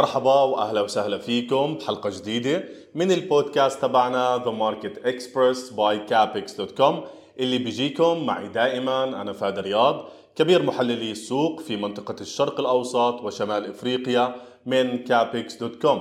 مرحبا 0.00 0.42
وأهلا 0.42 0.80
وسهلا 0.80 1.18
فيكم 1.18 1.74
بحلقة 1.74 2.10
جديدة 2.10 2.64
من 2.94 3.12
البودكاست 3.12 3.82
تبعنا 3.82 4.38
The 4.38 4.52
Market 4.62 5.04
Express 5.04 5.70
by 5.76 6.10
Capex.com 6.10 6.94
اللي 7.38 7.58
بيجيكم 7.58 8.26
معي 8.26 8.48
دائما 8.48 9.04
أنا 9.04 9.32
فهد 9.32 9.58
رياض 9.58 10.04
كبير 10.36 10.62
محللي 10.62 11.10
السوق 11.10 11.60
في 11.60 11.76
منطقة 11.76 12.16
الشرق 12.20 12.60
الأوسط 12.60 13.20
وشمال 13.20 13.70
إفريقيا 13.70 14.34
من 14.66 15.04
Capex.com 15.04 15.98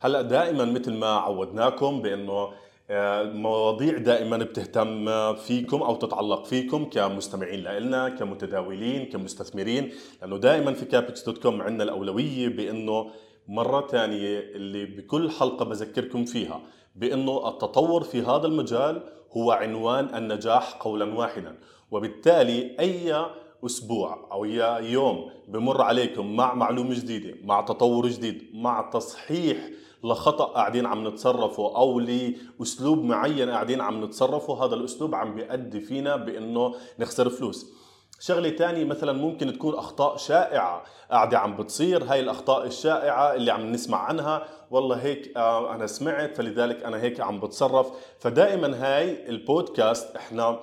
هلأ 0.00 0.22
دائما 0.22 0.64
مثل 0.64 0.92
ما 0.92 1.10
عودناكم 1.10 2.02
بأنه 2.02 2.48
مواضيع 2.90 3.98
دائما 3.98 4.36
بتهتم 4.36 5.34
فيكم 5.34 5.82
أو 5.82 5.96
تتعلق 5.96 6.44
فيكم 6.44 6.84
كمستمعين 6.84 7.60
لنا 7.60 8.08
كمتداولين 8.08 9.06
كمستثمرين 9.06 9.92
لأنه 10.20 10.36
دائما 10.36 10.72
في 10.72 10.84
Capex 10.84 11.24
دوت 11.24 11.38
كوم 11.38 11.62
عندنا 11.62 11.84
الأولوية 11.84 12.48
بإنه 12.48 13.10
مرة 13.48 13.86
ثانية 13.86 14.38
اللي 14.38 14.84
بكل 14.84 15.30
حلقة 15.30 15.64
بذكركم 15.64 16.24
فيها 16.24 16.60
بإنه 16.96 17.48
التطور 17.48 18.04
في 18.04 18.22
هذا 18.22 18.46
المجال 18.46 19.02
هو 19.36 19.50
عنوان 19.52 20.14
النجاح 20.14 20.72
قولا 20.74 21.14
واحدا 21.14 21.58
وبالتالي 21.90 22.76
أي 22.80 23.26
أسبوع 23.66 24.28
أو 24.32 24.44
يوم 24.84 25.30
بمر 25.48 25.82
عليكم 25.82 26.36
مع 26.36 26.54
معلومة 26.54 26.94
جديدة 26.94 27.34
مع 27.44 27.60
تطور 27.60 28.08
جديد 28.08 28.50
مع 28.54 28.90
تصحيح 28.92 29.56
لخطا 30.04 30.44
قاعدين 30.44 30.86
عم 30.86 31.08
نتصرفه 31.08 31.76
أو 31.76 32.00
لأسلوب 32.00 33.04
معين 33.04 33.50
قاعدين 33.50 33.80
عم 33.80 34.04
نتصرفه 34.04 34.64
هذا 34.64 34.74
الأسلوب 34.74 35.14
عم 35.14 35.34
بيؤدي 35.34 35.80
فينا 35.80 36.16
بإنه 36.16 36.74
نخسر 36.98 37.28
فلوس. 37.30 37.72
شغلة 38.20 38.48
تانية 38.48 38.84
مثلا 38.84 39.12
ممكن 39.12 39.52
تكون 39.52 39.74
أخطاء 39.74 40.16
شائعة 40.16 40.82
قاعدة 41.10 41.38
عم 41.38 41.56
بتصير. 41.56 42.04
هاي 42.04 42.20
الأخطاء 42.20 42.66
الشائعة 42.66 43.34
اللي 43.34 43.50
عم 43.50 43.72
نسمع 43.72 43.98
عنها. 43.98 44.44
والله 44.70 44.96
هيك 44.96 45.36
آه 45.36 45.74
أنا 45.74 45.86
سمعت 45.86 46.36
فلذلك 46.36 46.82
أنا 46.82 47.00
هيك 47.00 47.20
عم 47.20 47.40
بتصرف. 47.40 47.90
فدائما 48.18 48.76
هاي 48.76 49.28
البودكاست 49.28 50.16
إحنا 50.16 50.60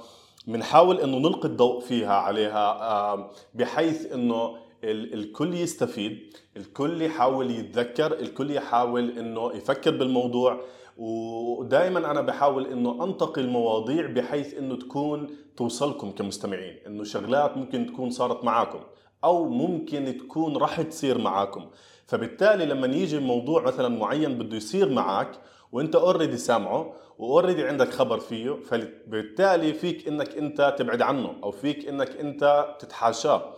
بنحاول 0.48 1.00
إنه 1.00 1.18
نلقي 1.18 1.48
الضوء 1.48 1.80
فيها 1.80 2.14
عليها 2.14 2.82
آه 2.82 3.32
بحيث 3.54 4.12
إنه 4.14 4.56
الكل 4.92 5.54
يستفيد 5.54 6.34
الكل 6.58 7.02
يحاول 7.02 7.52
يتذكر 7.52 8.14
الكل 8.14 8.52
يحاول 8.52 9.18
إنه 9.18 9.54
يفكر 9.54 9.92
بالموضوع. 9.92 10.62
ودائما 10.98 12.12
أنا 12.12 12.22
بحاول 12.22 12.68
إنه 12.68 13.04
أنتقي 13.04 13.42
المواضيع 13.42 14.08
بحيث 14.08 14.54
إنه 14.58 14.76
تكون 14.76 15.30
توصلكم 15.58 16.12
كمستمعين 16.12 16.78
إنه 16.88 17.04
شغلات 17.04 17.58
ممكن 17.58 17.86
تكون 17.86 18.10
صارت 18.10 18.44
معاكم 18.44 18.80
أو 19.24 19.50
ممكن 19.50 20.18
تكون 20.18 20.58
راح 20.58 20.82
تصير 20.82 21.18
معاكم. 21.18 21.66
فبالتالي 22.06 22.66
لما 22.66 22.88
يجي 22.88 23.20
موضوع 23.20 23.62
مثلا 23.62 23.88
معين 23.88 24.38
بده 24.38 24.58
يصير 24.58 24.90
معك 24.90 25.32
وإنت 25.72 25.96
already 25.96 26.38
سامعه 26.38 26.94
و 27.18 27.23
already 27.23 27.64
عندك 27.64 27.90
خبر 27.90 28.20
فيه 28.20 28.52
فبالتالي 28.52 29.74
فيك 29.74 30.08
إنك 30.08 30.38
إنت 30.38 30.76
تبعد 30.80 31.02
عنه 31.02 31.34
أو 31.44 31.52
فيك 31.52 31.88
إنك 31.88 32.10
إنت 32.10 32.76
تتحاشاه. 32.80 33.54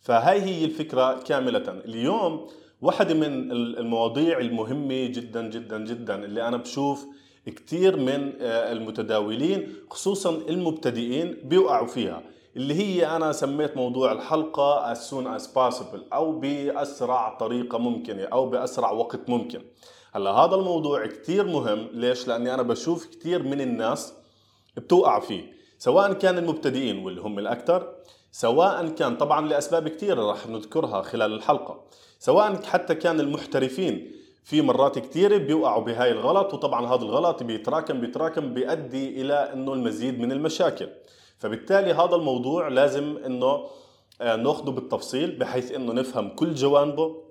فهاي 0.00 0.40
هي 0.42 0.64
الفكرة 0.64 1.22
كاملة. 1.22 1.80
اليوم 1.84 2.46
واحدة 2.82 3.14
من 3.14 3.52
المواضيع 3.52 4.38
المهمة 4.38 5.06
جدا 5.06 5.48
جدا 5.48 5.78
جدا 5.84 6.24
اللي 6.24 6.48
أنا 6.48 6.56
بشوف 6.56 7.06
كثير 7.46 7.96
من 7.96 8.32
المتداولين 8.40 9.74
خصوصا 9.90 10.30
المبتدئين 10.30 11.36
بيوقعوا 11.44 11.86
فيها 11.86 12.22
اللي 12.56 12.74
هي 12.74 13.16
أنا 13.16 13.32
سميت 13.32 13.76
موضوع 13.76 14.12
الحلقة 14.12 14.94
as 14.94 14.96
soon 14.96 15.40
as 15.40 15.44
possible 15.46 15.98
أو 16.12 16.32
بأسرع 16.32 17.36
طريقة 17.38 17.78
ممكنة 17.78 18.22
أو 18.22 18.48
بأسرع 18.48 18.90
وقت 18.90 19.28
ممكن. 19.28 19.62
هلأ 20.12 20.30
هذا 20.30 20.54
الموضوع 20.54 21.06
كثير 21.06 21.46
مهم. 21.46 21.88
ليش؟ 21.92 22.28
لأني 22.28 22.54
أنا 22.54 22.62
بشوف 22.62 23.06
كثير 23.06 23.42
من 23.42 23.60
الناس 23.60 24.14
بتوقع 24.76 25.20
فيه 25.20 25.52
سواء 25.78 26.12
كان 26.12 26.38
المبتدئين 26.38 27.04
واللي 27.04 27.20
هم 27.20 27.38
الأكثر 27.38 27.94
سواء 28.32 28.88
كان 28.88 29.16
طبعا 29.16 29.48
لأسباب 29.48 29.88
كثيرة 29.88 30.22
راح 30.22 30.46
نذكرها 30.46 31.02
خلال 31.02 31.32
الحلقة. 31.32 31.80
سواء 32.18 32.62
حتى 32.62 32.94
كان 32.94 33.20
المحترفين 33.20 34.12
في 34.44 34.62
مرات 34.62 34.98
كثيرة 34.98 35.36
بيوقعوا 35.36 35.84
بهاي 35.84 36.12
الغلط 36.12 36.54
وطبعا 36.54 36.86
هذا 36.86 37.02
الغلط 37.02 37.42
بيتراكم 37.42 38.00
بيتراكم 38.00 38.54
بيؤدي 38.54 39.20
إلى 39.20 39.34
إنه 39.34 39.72
المزيد 39.72 40.20
من 40.20 40.32
المشاكل. 40.32 40.88
فبالتالي 41.38 41.92
هذا 41.92 42.14
الموضوع 42.14 42.68
لازم 42.68 43.16
إنه 43.26 43.66
ناخذه 44.20 44.70
بالتفصيل 44.70 45.38
بحيث 45.38 45.72
إنه 45.72 45.92
نفهم 45.92 46.28
كل 46.28 46.54
جوانبه 46.54 47.29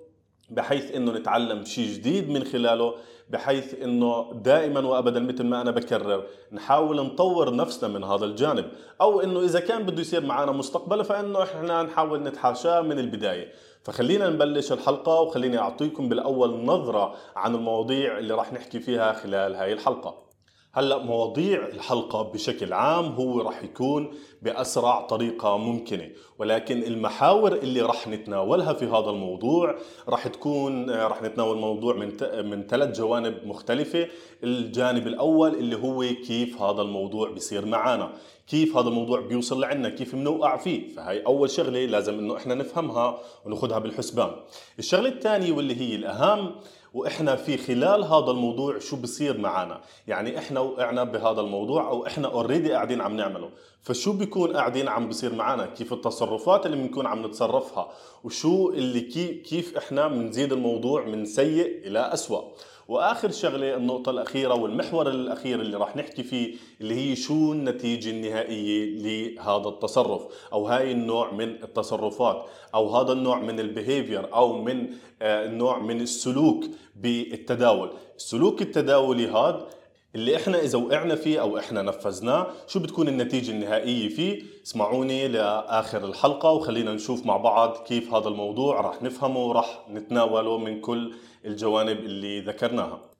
بحيث 0.50 0.94
إنه 0.94 1.12
نتعلم 1.12 1.64
شيء 1.64 1.88
جديد 1.94 2.30
من 2.30 2.44
خلاله 2.44 2.94
بحيث 3.30 3.82
إنه 3.82 4.32
دائما 4.32 4.80
وابدا 4.80 5.20
مثل 5.20 5.44
ما 5.44 5.60
أنا 5.60 5.70
بكرر 5.70 6.24
نحاول 6.52 6.96
نطور 6.96 7.56
نفسنا 7.56 7.88
من 7.88 8.04
هذا 8.04 8.24
الجانب. 8.24 8.64
أو 9.00 9.20
إنه 9.20 9.40
إذا 9.40 9.60
كان 9.60 9.82
بده 9.82 10.00
يصير 10.00 10.24
معنا 10.26 10.52
مستقبلا 10.52 11.02
فإنه 11.02 11.42
إحنا 11.42 11.82
نحاول 11.82 12.22
نتحاشاه 12.22 12.80
من 12.80 12.98
البداية. 12.98 13.52
فخلينا 13.82 14.30
نبلش 14.30 14.72
الحلقة 14.72 15.20
وخليني 15.20 15.58
أعطيكم 15.58 16.08
بالأول 16.08 16.64
نظرة 16.64 17.14
عن 17.36 17.54
المواضيع 17.54 18.18
اللي 18.18 18.34
راح 18.34 18.52
نحكي 18.52 18.80
فيها 18.80 19.12
خلال 19.12 19.54
هاي 19.54 19.72
الحلقة. 19.72 20.29
هلا 20.72 20.98
مواضيع 20.98 21.66
الحلقة 21.66 22.22
بشكل 22.22 22.72
عام 22.72 23.04
هو 23.04 23.40
راح 23.40 23.62
يكون 23.62 24.14
بأسرع 24.42 25.00
طريقة 25.00 25.56
ممكنة 25.56 26.10
ولكن 26.38 26.82
المحاور 26.82 27.52
اللي 27.52 27.80
راح 27.80 28.08
نتناولها 28.08 28.72
في 28.72 28.84
هذا 28.86 29.10
الموضوع 29.10 29.74
راح 30.08 30.28
تكون 30.28 30.90
راح 30.90 31.22
نتناول 31.22 31.58
موضوع 31.58 31.94
من 31.94 32.12
من 32.50 32.66
ثلاث 32.66 32.98
جوانب 32.98 33.46
مختلفة. 33.46 34.08
الجانب 34.44 35.06
الأول 35.06 35.54
اللي 35.54 35.76
هو 35.76 36.00
كيف 36.26 36.62
هذا 36.62 36.82
الموضوع 36.82 37.30
بيصير 37.30 37.66
معنا 37.66 38.12
كيف 38.46 38.76
هذا 38.76 38.88
الموضوع 38.88 39.20
بيوصل 39.20 39.60
لعنا 39.60 39.88
كيف 39.88 40.14
بنوقع 40.14 40.56
فيه. 40.56 40.94
فهي 40.94 41.26
أول 41.26 41.50
شغلة 41.50 41.86
لازم 41.86 42.18
إنه 42.18 42.36
إحنا 42.36 42.54
نفهمها 42.54 43.18
وناخذها 43.46 43.78
بالحسبان. 43.78 44.30
الشغلة 44.78 45.08
الثانية 45.08 45.52
واللي 45.52 45.80
هي 45.80 45.94
الأهم 45.94 46.54
وإحنا 46.94 47.36
في 47.36 47.56
خلال 47.56 48.04
هذا 48.04 48.30
الموضوع 48.30 48.78
شو 48.78 48.96
بصير 48.96 49.38
معنا. 49.38 49.80
يعني 50.08 50.38
إحنا 50.38 50.60
وقعنا 50.60 51.04
بهذا 51.04 51.40
الموضوع 51.40 51.88
أو 51.88 52.06
إحنا 52.06 52.28
اوريدي 52.28 52.72
قاعدين 52.72 53.00
عم 53.00 53.16
نعمله. 53.16 53.50
فشو 53.82 54.12
بيكون 54.12 54.56
قاعدين 54.56 54.88
عم 54.88 55.08
بصير 55.08 55.34
معنا؟ 55.34 55.66
كيف 55.66 55.92
التصرفات 55.92 56.66
اللي 56.66 56.76
بنكون 56.76 57.06
عم 57.06 57.26
نتصرفها؟ 57.26 57.88
وشو 58.24 58.70
اللي 58.70 59.00
كيف, 59.44 59.76
إحنا 59.76 60.08
بنزيد 60.08 60.52
الموضوع 60.52 61.04
من 61.04 61.24
سيء 61.24 61.86
إلى 61.86 61.98
أسوأ؟ 61.98 62.42
وآخر 62.90 63.30
شغلة 63.30 63.76
النقطة 63.76 64.10
الأخيرة 64.10 64.54
والمحور 64.54 65.08
الأخير 65.08 65.60
اللي 65.60 65.76
راح 65.76 65.96
نحكي 65.96 66.22
فيه 66.22 66.56
اللي 66.80 66.94
هي 66.94 67.16
شو 67.16 67.52
النتيجة 67.52 68.10
النهائية 68.10 68.98
لهذا 68.98 69.68
التصرف 69.68 70.22
أو 70.52 70.66
هاي 70.66 70.92
النوع 70.92 71.32
من 71.32 71.48
التصرفات 71.48 72.46
أو 72.74 72.96
هذا 72.96 73.12
النوع 73.12 73.40
من 73.40 73.60
ال 73.60 73.68
behavior 73.68 74.34
أو 74.34 74.62
من 74.62 74.86
النوع 75.22 75.78
من 75.78 76.00
السلوك 76.00 76.64
بالتداول. 76.96 77.90
السلوك 78.16 78.62
التداولي 78.62 79.26
هذا 79.26 79.66
اللي 80.14 80.36
إحنا 80.36 80.60
إذا 80.60 80.78
وقعنا 80.78 81.14
فيه 81.14 81.40
أو 81.40 81.58
إحنا 81.58 81.82
نفذناه 81.82 82.46
شو 82.66 82.80
بتكون 82.80 83.08
النتيجة 83.08 83.50
النهائية 83.50 84.08
فيه؟ 84.08 84.42
اسمعوني 84.66 85.28
لآخر 85.28 86.04
الحلقة 86.04 86.50
وخلينا 86.52 86.94
نشوف 86.94 87.26
مع 87.26 87.36
بعض 87.36 87.76
كيف 87.76 88.14
هذا 88.14 88.28
الموضوع 88.28 88.80
راح 88.80 89.02
نفهمه 89.02 89.40
وراح 89.40 89.86
نتناوله 89.90 90.58
من 90.58 90.80
كل 90.80 91.14
الجوانب 91.44 91.98
اللي 91.98 92.40
ذكرناها. 92.40 93.10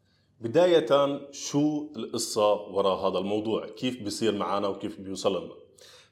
بداية 0.41 1.20
شو 1.32 1.93
القصة 1.97 2.53
وراء 2.53 3.09
هذا 3.09 3.19
الموضوع؟ 3.19 3.67
كيف 3.67 4.03
بيصير 4.03 4.35
معنا 4.35 4.69
وكيف 4.69 5.00
بيوصل 5.00 5.44
لنا؟ 5.44 5.55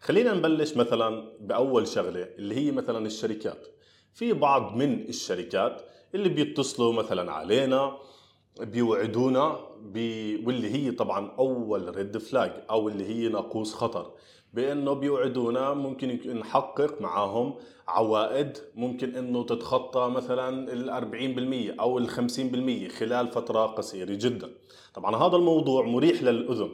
خلينا 0.00 0.34
نبلش 0.34 0.76
مثلا 0.76 1.32
بأول 1.40 1.88
شغلة 1.88 2.28
اللي 2.38 2.54
هي 2.54 2.70
مثلا 2.70 3.06
الشركات. 3.06 3.66
في 4.14 4.32
بعض 4.32 4.76
من 4.76 5.08
الشركات 5.08 5.82
اللي 6.14 6.28
بيتصلوا 6.28 6.92
مثلا 6.92 7.32
علينا 7.32 7.98
بيوعدونا 8.60 9.58
بي 9.82 10.36
واللي 10.46 10.70
هي 10.70 10.90
طبعا 10.90 11.30
أول 11.38 11.96
ريد 11.96 12.18
فلاج 12.18 12.52
أو 12.70 12.88
اللي 12.88 13.04
هي 13.04 13.28
ناقوس 13.28 13.74
خطر. 13.74 14.10
بأنه 14.54 14.92
بيوعدونا 14.92 15.74
ممكن 15.74 16.38
نحقق 16.38 17.00
معاهم 17.00 17.54
عوائد 17.88 18.58
ممكن 18.74 19.16
إنه 19.16 19.42
تتخطى 19.42 20.10
مثلا 20.10 20.72
ال 20.72 20.90
40% 21.74 21.80
أو 21.80 21.98
ال 21.98 22.10
50% 22.10 22.92
خلال 22.92 23.28
فترة 23.28 23.66
قصيرة 23.66 24.14
جدا. 24.14 24.50
طبعا 24.94 25.16
هذا 25.16 25.36
الموضوع 25.36 25.86
مريح 25.86 26.22
للأذن. 26.22 26.70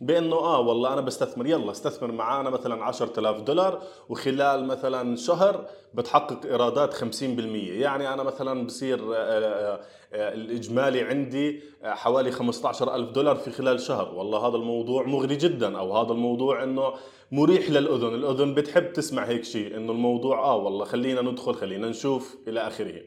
بأنه 0.00 0.36
آه 0.36 0.60
والله 0.60 0.92
أنا 0.92 1.00
بستثمر 1.00 1.46
يلا 1.46 1.70
استثمر 1.70 2.12
معانا 2.12 2.50
مثلا 2.50 2.84
10000 2.84 3.40
دولار 3.40 3.82
وخلال 4.08 4.66
مثلا 4.66 5.16
شهر 5.16 5.66
بتحقق 5.94 6.46
إيرادات 6.46 6.94
50% 6.94 7.22
يعني 7.22 8.14
أنا 8.14 8.22
مثلا 8.22 8.66
بصير 8.66 8.98
آه، 8.98 9.16
آه، 9.16 9.80
آه، 10.12 10.34
الإجمالي 10.34 11.02
عندي 11.02 11.62
حوالي 11.84 12.30
15000 12.30 13.10
دولار 13.10 13.36
في 13.36 13.50
خلال 13.50 13.80
شهر. 13.80 14.14
والله 14.14 14.48
هذا 14.48 14.56
الموضوع 14.56 15.06
مغري 15.06 15.36
جدا 15.36 15.78
أو 15.78 15.96
هذا 15.96 16.12
الموضوع 16.12 16.62
إنه 16.62 16.92
مريح 17.32 17.70
للأذن. 17.70 18.14
الأذن 18.14 18.54
بتحب 18.54 18.92
تسمع 18.92 19.24
هيك 19.24 19.44
شيء 19.44 19.76
إنه 19.76 19.92
الموضوع 19.92 20.44
آه 20.44 20.56
والله 20.56 20.84
خلينا 20.84 21.22
ندخل 21.22 21.54
خلينا 21.54 21.88
نشوف 21.88 22.36
إلى 22.48 22.60
آخره. 22.60 23.02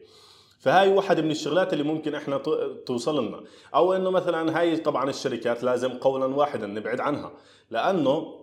فهاي 0.64 0.88
واحد 0.88 1.20
من 1.20 1.30
الشغلات 1.30 1.72
اللي 1.72 1.84
ممكن 1.84 2.14
إحنا 2.14 2.38
توصل 2.86 3.26
لنا. 3.26 3.40
أو 3.74 3.92
إنه 3.92 4.10
مثلا 4.10 4.60
هاي 4.60 4.76
طبعا 4.76 5.10
الشركات 5.10 5.64
لازم 5.64 5.88
قولا 5.88 6.26
واحدا 6.26 6.66
نبعد 6.66 7.00
عنها. 7.00 7.32
لأنه 7.70 8.40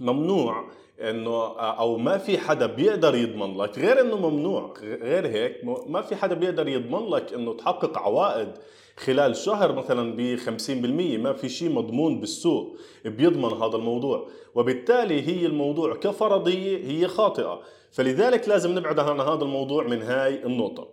ممنوع 0.00 0.70
إنه 1.00 1.58
أو 1.58 1.96
ما 1.96 2.18
في 2.18 2.38
حدا 2.38 2.66
بيقدر 2.66 3.14
يضمن 3.14 3.58
لك 3.58 3.78
غير 3.78 4.00
إنه 4.00 4.16
ممنوع 4.30 4.74
غير 4.82 5.26
هيك 5.26 5.60
ما 5.86 6.02
في 6.02 6.16
حدا 6.16 6.34
بيقدر 6.34 6.68
يضمن 6.68 7.08
لك 7.08 7.32
إنه 7.34 7.54
تحقق 7.54 7.98
عوائد 7.98 8.48
خلال 8.96 9.36
شهر 9.36 9.72
مثلا 9.72 10.16
ب 10.16 10.36
50% 10.36 11.18
ما 11.18 11.32
في 11.32 11.48
شيء 11.48 11.70
مضمون 11.70 12.20
بالسوق 12.20 12.76
بيضمن 13.04 13.52
هذا 13.52 13.76
الموضوع. 13.76 14.28
وبالتالي 14.54 15.22
هي 15.28 15.46
الموضوع 15.46 15.94
كفرضية 15.94 16.86
هي 16.86 17.08
خاطئة. 17.08 17.60
فلذلك 17.90 18.48
لازم 18.48 18.78
نبعد 18.78 18.98
عن 18.98 19.20
هذا 19.20 19.42
الموضوع 19.42 19.84
من 19.84 20.02
هاي 20.02 20.44
النقطة. 20.44 20.88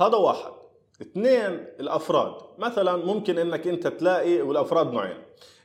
هذا 0.00 0.16
واحد. 0.16 0.52
اثنين 1.02 1.66
الأفراد. 1.80 2.34
مثلا 2.58 2.96
ممكن 2.96 3.38
إنك 3.38 3.66
أنت 3.66 3.86
تلاقي 3.86 4.42
والأفراد 4.42 4.92
نوعين. 4.92 5.16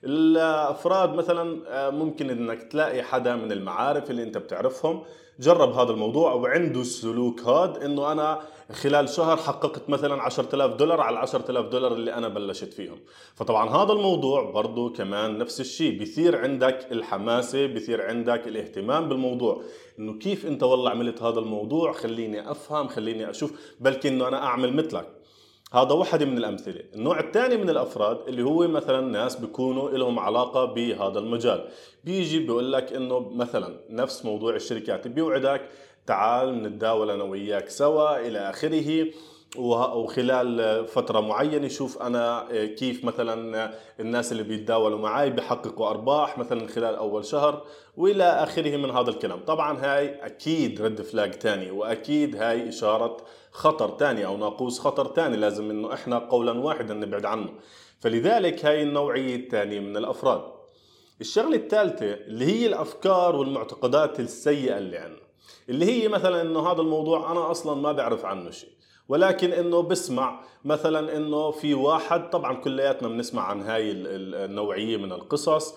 الأفراد 0.03 1.09
مثلا 1.13 1.61
آه، 1.67 1.89
ممكن 1.89 2.29
إنك 2.29 2.63
تلاقي 2.63 3.03
حدا 3.03 3.35
من 3.35 3.51
المعارف 3.51 4.11
اللي 4.11 4.23
أنت 4.23 4.37
بتعرفهم. 4.37 5.03
جرب 5.39 5.71
هذا 5.71 5.91
الموضوع 5.91 6.33
وعنده 6.33 6.81
السلوك 6.81 7.41
هذا 7.41 7.85
إنه 7.85 8.11
أنا 8.11 8.41
خلال 8.73 9.09
شهر 9.09 9.37
حققت 9.37 9.89
مثلا 9.89 10.21
10000 10.21 10.75
دولار 10.75 11.01
على 11.01 11.19
10000 11.19 11.65
دولار 11.65 11.93
اللي 11.93 12.13
أنا 12.13 12.27
بلشت 12.27 12.73
فيهم. 12.73 12.99
فطبعا 13.35 13.69
هذا 13.69 13.93
الموضوع 13.93 14.51
برضه 14.51 14.93
كمان 14.93 15.37
نفس 15.37 15.61
الشيء 15.61 15.99
بيثير 15.99 16.37
عندك 16.37 16.91
الحماسة 16.91 17.65
بيثير 17.65 18.07
عندك 18.07 18.47
الاهتمام 18.47 19.09
بالموضوع. 19.09 19.63
إنه 19.99 20.19
كيف 20.19 20.45
أنت 20.45 20.63
والله 20.63 20.89
عملت 20.89 21.23
هذا 21.23 21.39
الموضوع؟ 21.39 21.91
خليني 21.91 22.51
أفهم 22.51 22.87
خليني 22.87 23.29
أشوف 23.29 23.53
بلكي 23.79 24.07
إنه 24.07 24.27
أنا 24.27 24.43
أعمل 24.43 24.73
مثلك. 24.73 25.21
هذا 25.73 25.91
واحد 25.91 26.23
من 26.23 26.37
الأمثلة، 26.37 26.81
النوع 26.95 27.19
الثاني 27.19 27.57
من 27.57 27.69
الأفراد 27.69 28.27
اللي 28.27 28.43
هو 28.43 28.67
مثلا 28.67 29.01
ناس 29.01 29.35
بيكونوا 29.35 29.89
لهم 29.89 30.19
علاقة 30.19 30.65
بهذا 30.65 31.19
المجال، 31.19 31.67
بيجي 32.03 32.39
بيقول 32.39 32.73
لك 32.73 32.93
إنه 32.93 33.19
مثلا 33.19 33.79
نفس 33.89 34.25
موضوع 34.25 34.55
الشركات 34.55 35.07
بيوعدك 35.07 35.69
تعال 36.07 36.63
نتداول 36.63 37.09
أنا 37.09 37.23
وياك 37.23 37.69
سوا 37.69 38.27
إلى 38.27 38.49
آخره. 38.49 39.07
وخلال 39.57 40.87
فترة 40.87 41.19
معينة 41.19 41.67
شوف 41.67 42.01
أنا 42.01 42.47
كيف 42.65 43.05
مثلا 43.05 43.73
الناس 43.99 44.31
اللي 44.31 44.43
بيتداولوا 44.43 44.99
معي 44.99 45.29
بيحققوا 45.29 45.89
أرباح 45.89 46.37
مثلا 46.37 46.67
خلال 46.67 46.95
أول 46.95 47.25
شهر 47.25 47.63
وإلى 47.97 48.23
آخره 48.23 48.77
من 48.77 48.91
هذا 48.91 49.09
الكلام. 49.09 49.39
طبعا 49.39 49.77
هاي 49.79 50.25
أكيد 50.25 50.81
رد 50.81 51.01
فلاج 51.01 51.31
تاني 51.31 51.71
وأكيد 51.71 52.35
هاي 52.35 52.69
إشارة 52.69 53.17
خطر 53.51 53.89
تاني 53.89 54.25
أو 54.25 54.37
ناقوس 54.37 54.79
خطر 54.79 55.05
تاني. 55.05 55.37
لازم 55.37 55.69
إنه 55.69 55.93
إحنا 55.93 56.19
قولا 56.19 56.51
واحدا 56.51 56.93
نبعد 56.93 57.25
عنه. 57.25 57.49
فلذلك 57.99 58.65
هاي 58.65 58.83
النوعية 58.83 59.35
الثانية 59.35 59.79
من 59.79 59.97
الأفراد. 59.97 60.41
الشغلة 61.21 61.55
الثالثة 61.55 62.13
اللي 62.13 62.45
هي 62.45 62.67
الأفكار 62.67 63.35
والمعتقدات 63.35 64.19
السيئة 64.19 64.77
اللي 64.77 64.97
عندنا. 64.97 65.20
اللي 65.71 65.85
هي 65.85 66.07
مثلا 66.07 66.41
إنه 66.41 66.71
هذا 66.71 66.81
الموضوع 66.81 67.31
أنا 67.31 67.51
أصلا 67.51 67.81
ما 67.81 67.91
بعرف 67.91 68.25
عنه 68.25 68.49
شيء. 68.51 68.69
ولكن 69.09 69.51
إنه 69.51 69.81
بسمع 69.81 70.39
مثلا 70.65 71.17
إنه 71.17 71.51
في 71.51 71.73
واحد 71.73 72.29
طبعا 72.29 72.53
كلياتنا 72.55 73.07
بنسمع 73.07 73.41
عن 73.43 73.61
هاي 73.61 73.91
النوعية 73.91 74.97
من 74.97 75.11
القصص 75.11 75.73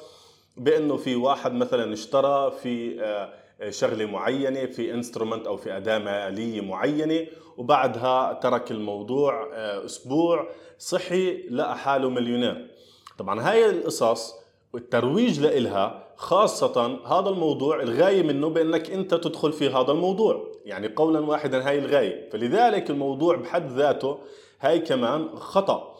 بإنه 0.57 0.97
في 0.97 1.17
واحد 1.17 1.53
مثلا 1.53 1.93
اشترى 1.93 2.51
في 2.63 3.03
آه، 3.03 3.71
شغلة 3.71 4.07
معينة 4.07 4.67
في 4.67 4.95
instrument 4.95 5.47
أو 5.47 5.57
في 5.57 5.77
أداة 5.77 5.99
مالية 5.99 6.61
معينة 6.61 7.27
وبعدها 7.57 8.33
ترك 8.33 8.71
الموضوع 8.71 9.49
آه، 9.55 9.85
أسبوع 9.85 10.49
صحي 10.79 11.49
لقى 11.51 11.79
حاله 11.79 12.11
مليونير. 12.11 12.71
طبعا 13.19 13.51
هاي 13.51 13.71
القصص 13.71 14.35
والترويج 14.73 15.41
لإلها 15.41 16.04
خاصة 16.17 16.99
هذا 17.07 17.29
الموضوع 17.29 17.83
الغاية 17.83 18.23
منه 18.23 18.49
بأنك 18.49 18.91
أنت 18.91 19.15
تدخل 19.15 19.53
في 19.53 19.69
هذا 19.69 19.93
الموضوع. 19.93 20.53
يعني 20.65 20.89
قولا 20.89 21.21
واحدا 21.21 21.69
هاي 21.69 21.79
الغاية. 21.79 22.31
فلذلك 22.31 22.91
الموضوع 22.91 23.37
بحد 23.37 23.71
ذاته 23.71 24.19
هاي 24.61 24.79
كمان 24.79 25.29
خطأ. 25.37 25.95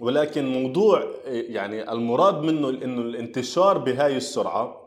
ولكن 0.00 0.46
موضوع 0.46 1.04
يعني 1.26 1.92
المراد 1.92 2.42
منه 2.42 2.68
إنه 2.68 3.02
الانتشار 3.02 3.78
بهاي 3.78 4.16
السرعة 4.16 4.80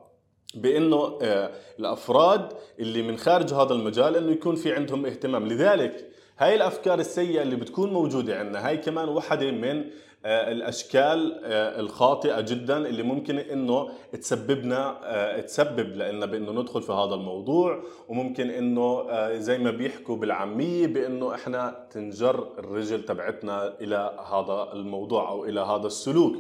بأنه 0.56 1.20
آه، 1.22 1.52
الأفراد 1.80 2.54
اللي 2.80 3.02
من 3.02 3.18
خارج 3.18 3.54
هذا 3.54 3.74
المجال 3.74 4.16
إنه 4.16 4.32
يكون 4.32 4.56
في 4.56 4.74
عندهم 4.74 5.06
اهتمام. 5.06 5.48
لذلك 5.48 6.10
هاي 6.38 6.56
الأفكار 6.56 7.00
السيئة 7.00 7.42
اللي 7.42 7.56
بتكون 7.56 7.94
موجودة 7.94 8.40
عندنا 8.40 8.68
هاي 8.68 8.78
كمان 8.78 9.10
واحدة 9.10 9.52
من 9.52 9.84
الأشكال 10.26 11.42
آه، 11.44 11.80
الخاطئة 11.80 12.42
جدا 12.42 12.78
اللي 12.78 13.04
ممكن 13.04 13.38
إنه 13.38 13.90
تسببنا 14.22 14.98
آه، 15.04 15.42
تسبب 15.42 15.96
لنا 15.96 16.26
بإنه 16.26 16.52
ندخل 16.52 16.82
في 16.82 16.92
هذا 16.92 17.16
الموضوع 17.16 17.84
وممكن 18.10 18.50
إنه 18.50 19.08
زي 19.38 19.58
ما 19.58 19.72
بيحكوا 19.72 20.16
بالعامية 20.18 20.88
بإنه 20.88 21.36
إحنا 21.36 21.86
تنجر 21.92 22.48
الرجل 22.60 23.06
تبعتنا 23.06 23.74
إلى 23.82 24.20
هذا 24.32 24.70
الموضوع 24.74 25.30
أو 25.30 25.46
إلى 25.46 25.60
هذا 25.60 25.88
السلوك. 25.88 26.36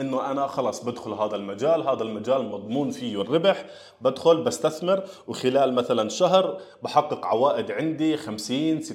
إنه 0.00 0.30
أنا 0.30 0.46
خلص 0.46 0.84
بدخل 0.84 1.12
هذا 1.12 1.36
المجال 1.36 1.88
هذا 1.88 2.02
المجال 2.02 2.44
مضمون 2.44 2.90
فيه 2.90 3.20
الربح 3.20 3.64
بدخل 4.00 4.42
بستثمر 4.42 5.04
وخلال 5.28 5.74
مثلا 5.74 6.08
شهر 6.08 6.60
بحقق 6.82 7.26
عوائد 7.26 7.70
عندي 7.70 8.16
50 8.16 8.82
60% 8.82 8.86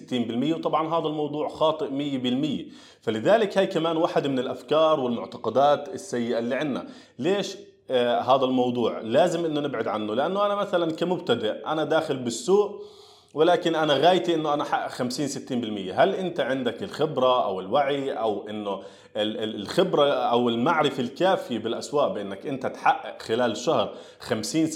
وطبعا 0.55 0.99
هذا 0.99 1.07
الموضوع 1.07 1.49
خاطئ 1.49 1.87
100% 1.87 2.71
فلذلك 3.01 3.57
هي 3.57 3.67
كمان 3.67 3.97
واحد 3.97 4.27
من 4.27 4.39
الأفكار 4.39 4.99
والمعتقدات 4.99 5.89
السيئة 5.89 6.39
اللي 6.39 6.55
عندنا. 6.55 6.87
ليش؟ 7.19 7.57
آه 7.89 8.19
هذا 8.19 8.45
الموضوع 8.45 8.99
لازم 8.99 9.45
إنه 9.45 9.59
نبعد 9.59 9.87
عنه؟ 9.87 10.13
لأنه 10.15 10.45
أنا 10.45 10.55
مثلا 10.55 10.91
كمبتدئ 10.91 11.65
أنا 11.65 11.83
داخل 11.83 12.17
بالسوق 12.17 12.83
ولكن 13.33 13.75
أنا 13.75 13.93
غايتي 13.93 14.35
إنه 14.35 14.53
أنا 14.53 14.63
احقق 14.63 14.87
50 14.87 15.27
60% 15.27 15.31
هل 15.93 16.15
أنت 16.15 16.39
عندك 16.39 16.83
الخبرة 16.83 17.45
أو 17.45 17.59
الوعي 17.59 18.11
أو 18.11 18.49
إنه 18.49 18.81
الخبرة 19.15 20.09
أو 20.09 20.49
المعرفة 20.49 21.03
الكافية 21.03 21.59
بالأسواق 21.59 22.07
بأنك 22.07 22.47
أنت 22.47 22.65
تحقق 22.65 23.21
خلال 23.21 23.57
شهر 23.57 23.93
50 24.19 24.67
60% 24.67 24.71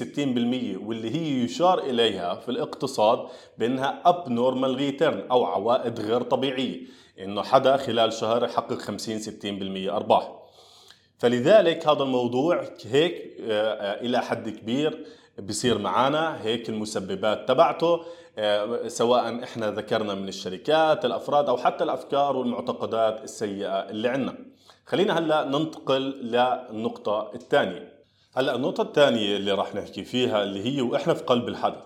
واللي 0.86 1.16
هي 1.16 1.44
يشار 1.44 1.80
إليها 1.80 2.36
في 2.36 2.50
الاقتصاد 2.50 3.28
بأنها 3.58 4.02
abnormal 4.06 4.76
return 4.76 5.24
أو 5.32 5.46
عوائد 5.46 6.00
غير 6.00 6.22
طبيعية. 6.22 6.82
إنه 7.20 7.44
حدا 7.44 7.78
خلال 7.78 8.14
شهر 8.14 8.44
يحقق 8.44 8.78
50 8.78 9.20
60% 9.20 9.94
أرباح. 9.94 10.32
فلذلك 11.18 11.88
هذا 11.88 12.04
الموضوع 12.04 12.66
هيك 12.86 13.38
آه، 13.42 13.74
آه، 13.74 14.02
إلى 14.02 14.22
حد 14.22 14.50
كبير 14.50 15.06
بصير 15.40 15.78
معنا 15.78 16.44
هيك 16.44 16.70
المسببات 16.70 17.48
تبعته. 17.48 18.06
سواء 18.88 19.44
إحنا 19.44 19.72
ذكرنا 19.72 20.14
من 20.14 20.28
الشركات 20.28 21.06
الأفراد 21.06 21.50
أو 21.50 21.58
حتى 21.58 21.84
الأفكار 21.84 22.38
والمعتقدات 22.38 23.24
السيئة 23.24 23.90
اللي 23.90 24.10
عندنا. 24.10 24.36
خلينا 24.86 25.18
هلأ 25.18 25.44
ننتقل 25.44 26.02
للنقطة 26.02 27.32
الثانية. 27.36 27.94
هلأ 28.38 28.56
النقطة 28.56 28.82
الثانية 28.82 29.38
اللي 29.38 29.52
راح 29.52 29.76
نحكي 29.76 30.04
فيها 30.04 30.44
اللي 30.44 30.66
هي 30.66 30.82
وإحنا 30.82 31.14
في 31.14 31.24
قلب 31.24 31.48
الحدث. 31.48 31.84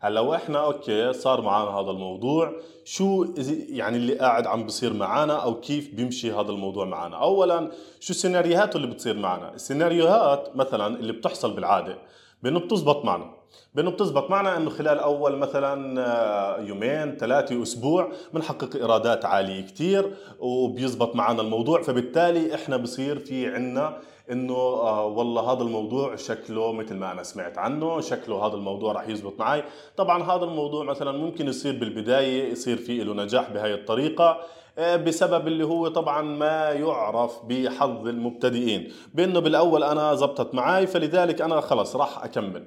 هلأ 0.00 0.20
وإحنا 0.20 0.64
أوكي 0.64 1.12
صار 1.12 1.40
معنا 1.40 1.70
هذا 1.70 1.90
الموضوع. 1.90 2.52
شو 2.84 3.26
يعني 3.68 3.96
اللي 3.96 4.14
قاعد 4.14 4.46
عم 4.46 4.66
بصير 4.66 4.92
معنا 4.92 5.34
أو 5.34 5.60
كيف 5.60 5.94
بيمشي 5.94 6.32
هذا 6.32 6.50
الموضوع 6.50 6.84
معنا 6.84 7.16
اولا 7.16 7.70
شو 8.00 8.10
السيناريوهات 8.10 8.76
اللي 8.76 8.86
بتصير 8.86 9.16
معنا 9.16 9.54
السيناريوهات 9.54 10.56
مثلا 10.56 10.96
اللي 10.98 11.12
بتحصل 11.12 11.54
بالعادة 11.54 11.98
بأنه 12.42 12.60
بتزبط 12.60 13.04
معنا. 13.04 13.41
بأنه 13.74 13.90
بتزبط. 13.90 14.30
معنا 14.30 14.56
إنه 14.56 14.70
خلال 14.70 14.98
أول 14.98 15.36
مثلا 15.36 16.00
آه، 16.00 16.60
يومين 16.60 17.16
ثلاثة 17.16 17.62
أسبوع 17.62 18.12
بنحقق 18.34 18.76
إيرادات 18.76 19.24
عالية 19.24 19.66
كتير 19.66 20.14
وبيزبط 20.38 21.16
معنا 21.16 21.42
الموضوع. 21.42 21.82
فبالتالي 21.82 22.54
إحنا 22.54 22.76
بصير 22.76 23.18
في 23.18 23.46
عنا 23.54 23.98
إنه 24.30 24.54
آه 24.54 25.06
والله 25.06 25.52
هذا 25.52 25.62
الموضوع 25.62 26.16
شكله 26.16 26.72
مثل 26.72 26.94
ما 26.94 27.12
أنا 27.12 27.22
سمعت 27.22 27.58
عنه 27.58 28.00
شكله 28.00 28.46
هذا 28.46 28.54
الموضوع 28.54 28.92
راح 28.92 29.08
يزبط 29.08 29.40
معي 29.40 29.64
طبعا 29.96 30.22
هذا 30.22 30.44
الموضوع 30.44 30.84
مثلا 30.84 31.12
ممكن 31.12 31.48
يصير 31.48 31.78
بالبداية 31.78 32.52
يصير 32.52 32.76
فيه 32.76 33.02
له 33.02 33.14
نجاح 33.14 33.50
بهاي 33.50 33.74
الطريقة 33.74 34.40
آه، 34.78 34.96
بسبب 34.96 35.46
اللي 35.46 35.64
هو 35.64 35.88
طبعا 35.88 36.22
ما 36.22 36.70
يعرف 36.70 37.44
بحظ 37.44 38.08
المبتدئين. 38.08 38.92
بأنه 39.14 39.40
بالأول 39.40 39.84
أنا 39.84 40.14
زبطت 40.14 40.54
معي 40.54 40.86
فلذلك 40.86 41.40
أنا 41.40 41.60
خلص 41.60 41.96
راح 41.96 42.24
أكمل. 42.24 42.64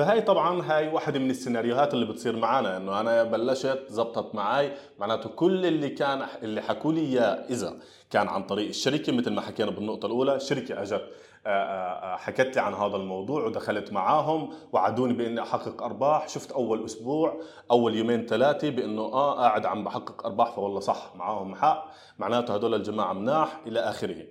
فهي 0.00 0.20
طبعا 0.20 0.62
هاي 0.62 0.88
واحدة 0.88 1.18
من 1.18 1.30
السيناريوهات 1.30 1.94
اللي 1.94 2.06
بتصير 2.06 2.36
معنا 2.36 2.76
إنه 2.76 3.00
أنا 3.00 3.22
بلشت 3.24 3.84
زبطت 3.88 4.34
معي 4.34 4.72
معناته 4.98 5.28
كل 5.30 5.66
اللي 5.66 5.88
كان 5.88 6.26
اللي 6.42 6.62
حكوا 6.62 6.92
لي 6.92 7.00
إياه 7.00 7.44
إذا 7.50 7.76
كان 8.10 8.28
عن 8.28 8.42
طريق 8.42 8.68
الشركة 8.68 9.12
مثل 9.12 9.32
ما 9.32 9.40
حكينا 9.40 9.70
بالنقطة 9.70 10.06
الأولى 10.06 10.34
الشركة 10.34 10.82
أجت 10.82 11.02
آه، 11.46 11.48
آه، 11.48 12.14
آه، 12.14 12.16
حكت 12.16 12.56
لي 12.56 12.62
عن 12.62 12.74
هذا 12.74 12.96
الموضوع 12.96 13.44
ودخلت 13.44 13.92
معاهم 13.92 14.50
وعدوني 14.72 15.12
بإني 15.12 15.42
أحقق 15.42 15.82
أرباح. 15.82 16.28
شفت 16.28 16.52
أول 16.52 16.84
أسبوع 16.84 17.40
أول 17.70 17.94
يومين 17.94 18.26
ثلاثة 18.26 18.70
بإنه 18.70 19.02
آه 19.02 19.34
قاعد 19.34 19.66
عم 19.66 19.84
بحقق 19.84 20.26
أرباح 20.26 20.52
فوالله 20.52 20.80
صح 20.80 21.12
معاهم 21.16 21.54
حق. 21.54 21.90
معناته 22.18 22.54
هدول 22.54 22.74
الجماعة 22.74 23.12
مناح 23.12 23.60
إلى 23.66 23.80
آخره. 23.80 24.24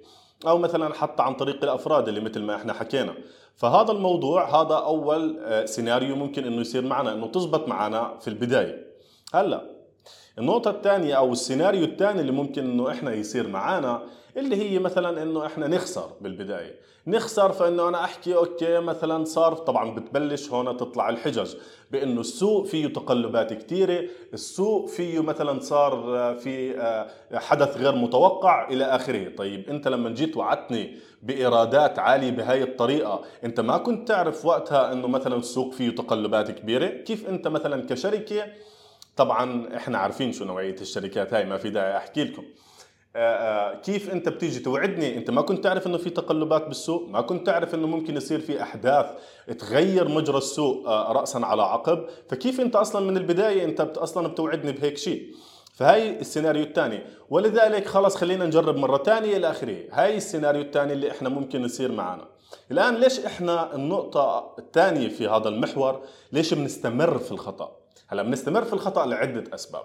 أو 0.48 0.58
مثلا 0.58 0.93
حتى 0.93 1.24
عن 1.24 1.34
طريق 1.34 1.63
الأفراد 1.63 2.08
اللي 2.08 2.22
مثل 2.22 2.41
ما 2.41 2.55
إحنا 2.55 2.74
حكينا. 2.74 3.13
فهذا 3.55 3.91
الموضوع 3.91 4.62
هذا 4.62 4.75
أول 4.75 5.39
سيناريو 5.65 6.15
ممكن 6.15 6.43
إنه 6.46 6.62
يصير 6.62 6.81
معنا 6.86 7.13
إنه 7.13 7.27
تزبط 7.27 7.67
معنا 7.67 8.17
في 8.19 8.27
البداية. 8.27 8.86
هلأ 9.34 9.79
النقطة 10.39 10.72
الثانية 10.72 11.15
أو 11.15 11.31
السيناريو 11.31 11.84
الثاني 11.84 12.22
اللي 12.22 12.31
ممكن 12.31 12.63
إنه 12.63 12.91
إحنا 12.91 13.13
يصير 13.13 13.48
معانا 13.48 14.01
اللي 14.38 14.55
هي 14.55 14.79
مثلا 14.79 15.24
إنه 15.24 15.46
إحنا 15.46 15.67
نخسر 15.67 16.10
بالبداية، 16.22 16.75
نخسر 17.08 17.51
فإنه 17.51 17.89
أنا 17.89 18.03
أحكي 18.03 18.36
أوكي 18.36 18.79
مثلا 18.79 19.25
صار 19.25 19.53
طبعا 19.53 19.96
بتبلش 19.96 20.50
هون 20.50 20.77
تطلع 20.77 21.10
الحجج 21.10 21.55
بإنه 21.91 22.22
السوق 22.22 22.65
فيه 22.65 22.88
تقلبات 22.88 23.53
كثيرة، 23.53 24.10
السوق 24.34 24.88
فيه 24.88 25.19
مثلا 25.19 25.60
صار 25.60 26.01
في 26.39 26.79
آه، 26.79 27.08
حدث 27.34 27.77
غير 27.77 27.96
متوقع 27.96 28.67
إلى 28.67 28.86
آخره، 28.86 29.36
طيب 29.36 29.69
أنت 29.69 29.88
لما 29.88 30.10
جيت 30.10 30.38
وعدتني 30.38 30.98
بإيرادات 31.24 32.00
عالية 32.00 32.31
بهاي 32.31 32.63
الطريقة، 32.63 33.22
أنت 33.43 33.60
ما 33.60 33.77
كنت 33.77 34.08
تعرف 34.08 34.46
وقتها 34.46 34.93
إنه 34.93 35.08
مثلا 35.08 35.36
السوق 35.36 35.74
فيه 35.74 35.89
تقلبات 35.89 36.51
كبيرة، 36.51 36.88
كيف 36.88 37.29
أنت 37.29 37.48
مثلا 37.48 37.86
كشركة 37.86 38.46
طبعا 39.20 39.76
إحنا 39.76 39.98
عارفين 39.98 40.32
شو 40.32 40.46
نوعية 40.46 40.76
الشركات 40.82 41.34
هاي 41.34 41.46
ما 41.46 41.58
في 41.58 41.70
داعي 41.70 41.98
أحكي 41.98 42.24
لكم. 42.24 42.44
آه، 43.16 43.20
آه، 43.20 43.82
كيف 43.82 44.12
أنت 44.12 44.30
بتيجي 44.30 44.60
توعدني؟ 44.60 45.18
أنت 45.18 45.32
ما 45.32 45.42
كنت 45.42 45.64
تعرف 45.64 45.88
إنه 45.88 45.98
في 45.98 46.10
تقلبات 46.10 46.68
بالسوق؟ 46.68 47.08
ما 47.10 47.22
كنت 47.22 47.46
تعرف 47.46 47.76
إنه 47.76 47.88
ممكن 47.88 48.18
يصير 48.18 48.40
في 48.40 48.62
أحداث 48.62 49.06
تغير 49.60 50.08
مجرى 50.08 50.38
السوق 50.38 50.88
آه، 50.88 51.12
راسا 51.12 51.38
على 51.38 51.62
عقب؟ 51.62 52.06
فكيف 52.30 52.62
أنت 52.62 52.76
أصلا 52.76 53.06
من 53.06 53.18
البداية 53.18 53.66
أنت 53.66 53.82
أصلا 53.82 54.28
بتوعدني 54.28 54.72
بهيك 54.72 54.98
شيء؟ 54.98 55.36
فهي 55.74 56.20
السيناريو 56.20 56.64
الثاني. 56.64 57.00
ولذلك 57.30 57.88
خلص 57.88 58.16
خلينا 58.16 58.46
نجرب 58.46 58.78
مرة 58.78 59.04
ثانية 59.04 59.38
إلى 59.38 59.50
آخره. 59.50 59.78
هاي 59.92 60.18
السيناريو 60.18 60.62
الثاني 60.62 60.94
اللي 60.94 61.12
إحنا 61.12 61.30
ممكن 61.30 61.64
يصير 61.64 61.92
معنا. 61.92 62.28
الآن 62.72 62.96
ليش 62.96 63.20
إحنا 63.20 63.76
النقطة 63.76 64.56
الثانية 64.60 65.10
في 65.10 65.28
هذا 65.28 65.50
المحور؟ 65.50 66.02
ليش 66.32 66.54
بنستمر 66.54 67.18
في 67.18 67.32
الخطأ؟ 67.32 67.79
هلا 68.12 68.24
بنستمر 68.24 68.63
في 68.63 68.74
الخطأ 68.74 69.06
لعدة 69.06 69.44
أسباب. 69.56 69.84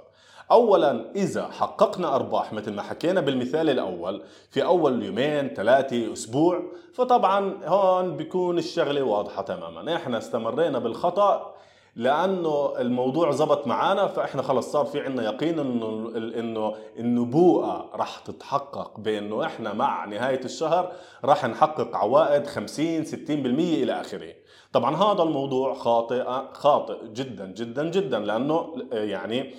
اولا 0.50 1.04
إذا 1.16 1.49
حققنا 1.49 2.14
أرباح 2.14 2.52
مثل 2.52 2.73
ما 2.73 2.83
حكينا 2.83 3.21
بالمثال 3.21 3.71
الأول 3.71 4.23
في 4.50 4.64
أول 4.64 5.02
يومين 5.02 5.49
ثلاثة 5.49 6.12
أسبوع 6.12 6.62
فطبعا 6.95 7.61
هون 7.64 8.16
بيكون 8.16 8.59
الشغلة 8.59 9.02
واضحة 9.02 9.43
تماما. 9.43 9.97
إحنا 9.97 10.19
استمرينا 10.19 10.78
بالخطأ 10.78 11.54
لأنه 11.97 12.73
الموضوع 12.78 13.31
زبط 13.31 13.66
معنا 13.66 14.07
فإحنا 14.07 14.43
خلص 14.43 14.73
صار 14.73 14.85
في 14.85 15.00
عنا 15.00 15.23
يقين 15.23 15.59
إنه 15.59 16.12
إنه 16.16 16.75
النبوءة 16.99 17.90
راح 17.95 18.19
تتحقق 18.19 19.00
بإنه 19.00 19.45
إحنا 19.45 19.73
مع 19.73 20.04
نهاية 20.04 20.45
الشهر 20.45 20.93
راح 21.25 21.45
نحقق 21.45 21.97
عوائد 21.97 22.47
50 22.47 23.04
60% 23.04 23.11
إلى 23.28 24.00
آخره. 24.00 24.33
طبعا 24.75 24.97
هذا 24.97 25.23
الموضوع 25.23 25.75
خاطئ 25.75 26.25
خاطئ 26.52 26.97
جدا 27.14 27.47
جدا 27.47 27.90
جدا 27.90 28.19
لأنه 28.19 28.75
يعني 28.93 29.54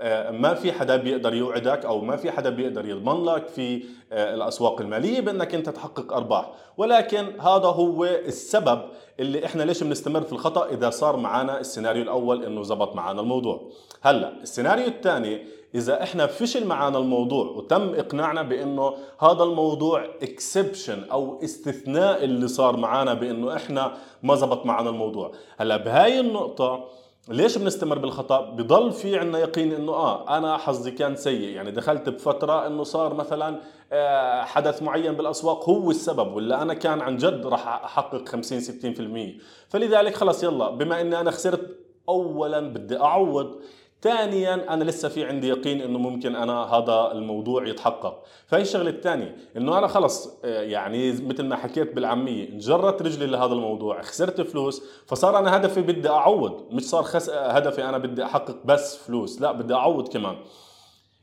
آه، 0.00 0.30
ما 0.30 0.54
في 0.54 0.72
حدا 0.72 0.96
بيقدر 0.96 1.34
يوعدك 1.34 1.84
أو 1.84 2.00
ما 2.00 2.16
في 2.16 2.30
حدا 2.30 2.50
بيقدر 2.50 2.86
يضمن 2.86 3.24
لك 3.24 3.48
في 3.48 3.84
آه، 4.12 4.34
الأسواق 4.34 4.80
المالية 4.80 5.20
بأنك 5.20 5.54
أنت 5.54 5.68
تحقق 5.68 6.12
أرباح. 6.12 6.50
ولكن 6.76 7.40
هذا 7.40 7.66
هو 7.66 8.04
السبب 8.04 8.82
اللي 9.20 9.46
إحنا 9.46 9.62
ليش 9.62 9.82
بنستمر 9.82 10.20
في 10.20 10.32
الخطأ 10.32 10.68
إذا 10.68 10.90
صار 10.90 11.16
معنا 11.16 11.60
السيناريو 11.60 12.02
الأول 12.02 12.44
إنه 12.44 12.62
زبط 12.62 12.96
معنا 12.96 13.20
الموضوع. 13.20 13.70
هلأ 14.02 14.32
السيناريو 14.42 14.86
الثاني 14.86 15.46
إذا 15.74 16.02
إحنا 16.02 16.26
فشل 16.26 16.66
معنا 16.66 16.98
الموضوع 16.98 17.46
وتم 17.46 17.94
إقناعنا 17.94 18.42
بإنه 18.42 18.92
هذا 19.20 19.42
الموضوع 19.42 20.04
اكسبشن 20.22 21.04
أو 21.12 21.40
استثناء 21.44 22.24
اللي 22.24 22.48
صار 22.48 22.76
معنا 22.76 23.14
بإنه 23.14 23.56
إحنا 23.56 23.92
ما 24.22 24.34
زبط 24.34 24.66
معنا 24.66 24.90
الموضوع. 24.90 25.32
هلأ 25.58 25.76
بهاي 25.76 26.20
النقطة 26.20 26.84
ليش 27.28 27.58
بنستمر 27.58 27.98
بالخطأ؟ 27.98 28.40
بضل 28.40 28.92
في 28.92 29.18
عنا 29.18 29.38
يقين 29.38 29.72
إنه 29.72 29.92
آه 29.92 30.38
أنا 30.38 30.56
حظي 30.56 30.90
كان 30.90 31.16
سيء. 31.16 31.48
يعني 31.48 31.70
دخلت 31.70 32.08
بفترة 32.08 32.66
إنه 32.66 32.82
صار 32.82 33.14
مثلا 33.14 33.60
آه 33.92 34.42
حدث 34.42 34.82
معين 34.82 35.12
بالأسواق 35.12 35.68
هو 35.68 35.90
السبب 35.90 36.34
ولا 36.34 36.62
أنا 36.62 36.74
كان 36.74 37.00
عن 37.00 37.16
جد 37.16 37.46
راح 37.46 37.68
أحقق 37.68 38.28
50 38.28 38.60
60% 38.60 39.40
فلذلك 39.68 40.14
خلص 40.14 40.42
يلا 40.44 40.70
بما 40.70 41.00
إني 41.00 41.20
أنا 41.20 41.30
خسرت 41.30 41.76
اولا 42.08 42.60
بدي 42.60 43.00
أعوض. 43.00 43.60
ثانيا 44.02 44.74
أنا 44.74 44.84
لسه 44.84 45.08
في 45.08 45.24
عندي 45.24 45.48
يقين 45.48 45.80
إنه 45.80 45.98
ممكن 45.98 46.36
أنا 46.36 46.62
هذا 46.62 47.12
الموضوع 47.12 47.66
يتحقق. 47.66 48.22
فهي 48.46 48.62
الشغلة 48.62 48.90
الثانية 48.90 49.36
إنه 49.56 49.78
أنا 49.78 49.86
خلص 49.86 50.40
يعني 50.44 51.12
مثل 51.12 51.42
ما 51.44 51.56
حكيت 51.56 51.92
بالعامية 51.94 52.48
انجرت 52.48 53.02
رجلي 53.02 53.26
لهذا 53.26 53.52
الموضوع 53.52 54.02
خسرت 54.02 54.40
فلوس 54.40 54.82
فصار 55.06 55.38
أنا 55.38 55.56
هدفي 55.56 55.80
بدي 55.80 56.08
أعوض. 56.08 56.66
مش 56.70 56.82
صار 56.82 57.02
خس... 57.02 57.30
هدفي 57.30 57.84
أنا 57.84 57.98
بدي 57.98 58.24
أحقق 58.24 58.56
بس 58.64 58.96
فلوس 58.96 59.40
لا 59.40 59.52
بدي 59.52 59.74
أعوض 59.74 60.08
كمان. 60.08 60.36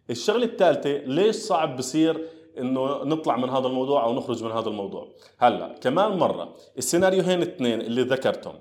الشغلة 0.10 0.46
الثالثة 0.46 0.98
ليش 0.98 1.36
صعب 1.36 1.78
بصير 1.78 2.28
إنه 2.58 3.04
نطلع 3.04 3.38
من 3.38 3.50
هذا 3.50 3.68
الموضوع 3.68 4.04
أو 4.04 4.14
نخرج 4.14 4.44
من 4.44 4.52
هذا 4.52 4.68
الموضوع؟ 4.70 5.08
هلأ 5.38 5.76
كمان 5.82 6.18
مرة 6.18 6.54
السيناريوهين 6.78 7.42
الاثنين 7.42 7.82
اللي 7.82 8.02
ذكرتهم. 8.02 8.56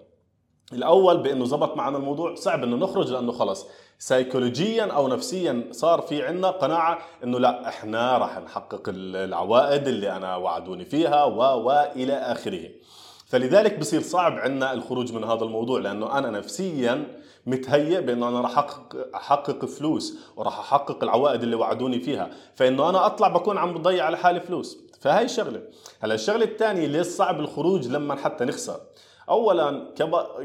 الأول 0.73 1.17
بأنه 1.17 1.45
زبط 1.45 1.77
معنا 1.77 1.99
الموضوع 1.99 2.35
صعب 2.35 2.63
إنه 2.63 2.77
نخرج 2.77 3.13
لأنه 3.13 3.33
خلص. 3.33 3.67
سيكولوجيا 3.99 4.85
أو 4.85 5.09
نفسيا 5.09 5.65
صار 5.71 6.01
في 6.01 6.23
عنا 6.23 6.51
قناعة 6.51 6.99
إنه 7.25 7.39
لا 7.39 7.69
إحنا 7.69 8.19
راح 8.19 8.39
نحقق 8.39 8.83
العوائد 8.89 9.89
اللي 9.89 10.17
أنا 10.17 10.37
وعدوني 10.37 10.85
فيها 10.85 11.25
و 11.25 11.39
والى 11.67 12.13
آخره. 12.13 12.69
فلذلك 13.27 13.79
بصير 13.79 14.01
صعب 14.01 14.33
عنا 14.33 14.73
الخروج 14.73 15.13
من 15.13 15.25
هذا 15.25 15.45
الموضوع 15.45 15.81
لأنه 15.81 16.19
أنا 16.19 16.31
نفسيا 16.31 17.07
متهيئ 17.47 18.01
بأنه 18.01 18.29
أنا 18.29 18.41
راح 18.41 18.59
أحقق 18.59 18.97
أحقق 19.15 19.65
فلوس 19.65 20.19
وراح 20.37 20.59
أحقق 20.59 21.03
العوائد 21.03 21.43
اللي 21.43 21.57
وعدوني 21.57 22.01
فيها. 22.01 22.31
فإنه 22.55 22.89
أنا 22.89 23.07
أطلع 23.07 23.29
بكون 23.29 23.59
عم 23.59 23.75
بضيع 23.75 24.05
على 24.05 24.17
حالي 24.17 24.41
فلوس. 24.41 24.79
فهي 25.01 25.29
شغله 25.29 25.63
هلأ 26.01 26.15
الشغلة 26.15 26.45
الثانية 26.45 26.87
ليش 26.87 27.07
صعب 27.07 27.41
الخروج 27.41 27.89
لما 27.89 28.17
حتى 28.17 28.45
نخسر. 28.45 28.81
اولا 29.29 29.85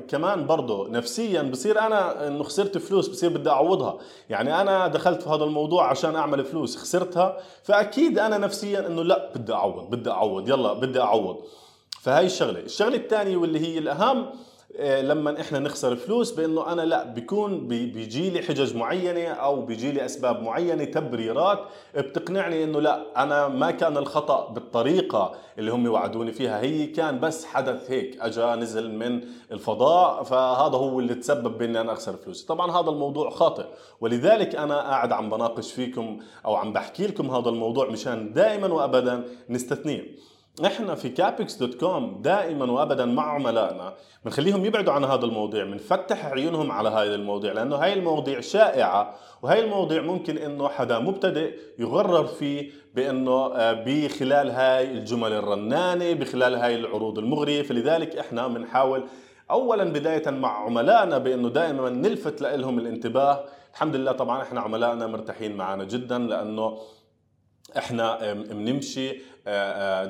كمان 0.08 0.48
برضه 0.48 0.88
نفسيا 0.90 1.42
بصير 1.42 1.80
أنا 1.80 2.28
إنه 2.28 2.44
خسرت 2.44 2.78
فلوس 2.78 3.08
بصير 3.08 3.30
بدي 3.30 3.50
أعوضها. 3.50 3.98
يعني 4.30 4.62
أنا 4.62 4.88
دخلت 4.88 5.22
في 5.22 5.30
هذا 5.30 5.44
الموضوع 5.44 5.90
عشان 5.90 6.16
أعمل 6.16 6.46
فلوس 6.46 6.78
خسرتها 6.78 7.38
فأكيد 7.64 8.20
أنا 8.20 8.38
نفسيا 8.38 8.88
إنه 8.88 9.04
لا 9.04 9.30
بدي 9.36 9.54
أعوض 9.54 9.90
بدي 9.90 10.10
أعوض 10.12 10.50
يلا 10.50 10.74
بدي 10.74 11.02
أعوض. 11.02 11.38
فهي 12.02 12.26
الشغلة. 12.26 12.60
الشغلة 12.60 12.96
الثانية 12.96 13.38
واللي 13.38 13.60
هي 13.60 13.78
الأهم 13.78 14.26
لما 14.80 15.42
إحنا 15.42 15.60
نخسر 15.60 15.96
فلوس 15.96 16.32
بإنه 16.32 16.72
أنا 16.72 16.82
لا 16.82 17.04
بيكون 17.04 17.68
بيجي 17.68 18.30
لي 18.30 18.42
حجج 18.42 18.76
معينة 18.76 19.28
أو 19.28 19.62
بيجي 19.62 19.92
لي 19.92 20.06
أسباب 20.06 20.44
معينة 20.44 20.84
تبريرات 20.84 21.60
بتقنعني 21.98 22.64
إنه 22.64 22.80
لا 22.82 23.24
أنا 23.24 23.48
ما 23.48 23.72
كان 23.72 23.98
الخطأ 23.98 24.50
بالطريقة 24.50 25.32
اللي 25.60 25.72
هم 25.72 25.88
وعدوني 25.88 26.32
فيها. 26.32 26.62
هي 26.62 26.86
كان 26.88 27.20
بس 27.20 27.46
حدث 27.46 27.92
هيك 27.92 28.22
اجى 28.22 28.46
نزل 28.46 28.92
من 28.92 29.22
الفضاء 29.52 30.24
فهذا 30.24 30.78
هو 30.78 31.00
اللي 31.00 31.16
تسبب 31.16 31.58
بإني 31.58 31.82
أنا 31.82 31.92
أخسر 31.94 32.14
فلوس 32.18 32.44
طبعا 32.46 32.72
هذا 32.72 32.90
الموضوع 32.90 33.30
خاطئ 33.30 33.66
ولذلك 34.02 34.56
أنا 34.56 34.78
قاعد 34.82 35.12
عم 35.12 35.30
بناقش 35.30 35.72
فيكم 35.72 36.20
أو 36.46 36.56
عم 36.56 36.74
بحكي 36.74 37.08
لكم 37.08 37.32
هذا 37.32 37.50
الموضوع 37.50 37.90
مشان 37.90 38.34
دائما 38.34 38.68
وابدا 38.68 39.24
نستثنيه. 39.50 40.31
إحنا 40.66 40.96
في 40.96 41.10
Capex 41.10 41.56
dot 41.56 41.76
com 41.76 42.22
دائما 42.22 42.72
وابدا 42.72 43.06
مع 43.06 43.34
عملائنا 43.34 43.94
بنخليهم 44.26 44.66
يبعدوا 44.66 44.94
عن 44.94 45.04
هذا 45.04 45.26
الموضوع 45.26 45.64
بنفتح 45.64 46.26
عيونهم 46.26 46.72
على 46.72 46.90
هاي 46.90 47.16
المواضيع 47.16 47.52
لأنه 47.54 47.76
هاي 47.76 47.94
المواضيع 47.94 48.40
شائعة 48.40 49.16
وهي 49.42 49.60
المواضيع 49.60 50.02
ممكن 50.02 50.38
إنه 50.38 50.68
حدا 50.68 51.00
مبتدئ 51.00 51.54
يغرر 51.80 52.26
فيه 52.26 52.72
بإنه 52.96 53.56
آه، 53.56 53.84
بخلال 53.86 54.52
هاي 54.52 54.92
الجمل 54.92 55.34
الرنانة 55.34 56.14
بخلال 56.14 56.56
هاي 56.56 56.76
العروض 56.76 57.20
المغرية. 57.20 57.62
فلذلك 57.64 58.16
إحنا 58.16 58.48
بنحاول 58.48 59.04
اولا 59.52 59.84
بداية 59.84 60.30
مع 60.30 60.66
عملائنا 60.66 61.18
بإنه 61.18 61.50
دائما 61.50 61.90
نلفت 61.90 62.42
لهم 62.42 62.80
الانتباه. 62.80 63.44
الحمد 63.74 63.96
لله 63.96 64.12
طبعا 64.12 64.42
إحنا 64.42 64.62
عملائنا 64.62 65.08
مرتاحين 65.08 65.56
معنا 65.58 65.84
جدا 65.84 66.18
لأنه 66.18 66.78
إحنا 67.78 68.34
بنمشي 68.34 69.12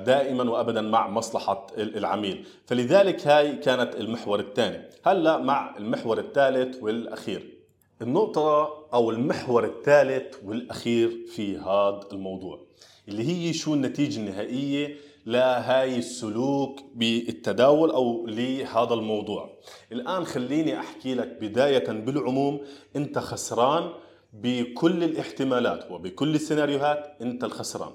دائما 0.06 0.51
وابدا 0.51 0.82
مع 0.82 1.08
مصلحة 1.10 1.68
العميل. 1.77 2.46
فلذلك 2.65 3.27
هاي 3.27 3.56
كانت 3.56 3.96
المحور 3.96 4.39
الثاني. 4.39 4.82
هلأ 5.06 5.38
مع 5.38 5.77
المحور 5.77 6.20
الثالث 6.20 6.84
والأخير. 6.84 7.58
النقطة 8.01 8.70
أو 8.94 9.12
المحور 9.12 9.65
الثالث 9.65 10.36
والأخير 10.46 11.18
في 11.36 11.58
هذا 11.58 12.00
الموضوع 12.13 12.60
اللي 13.08 13.27
هي 13.27 13.53
شو 13.53 13.74
النتيجة 13.74 14.20
النهائية 14.20 14.96
لهاي 15.25 15.98
السلوك 15.98 16.80
بالتداول 16.96 17.91
أو 17.91 18.25
لهذا 18.27 18.94
الموضوع. 18.94 19.50
الآن 19.91 20.25
خليني 20.25 20.80
أحكي 20.80 21.13
لك 21.15 21.38
بداية 21.41 21.91
بالعموم. 21.91 22.62
أنت 22.96 23.20
خسران 23.20 23.89
بكل 24.34 25.04
الاحتمالات 25.04 25.92
وبكل 25.92 26.36
السيناريوهات 26.36 27.18
أنت 27.22 27.44
الخسران 27.44 27.92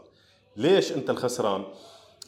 ليش 0.57 0.93
أنت 0.93 1.11
الخسران؟ 1.11 1.65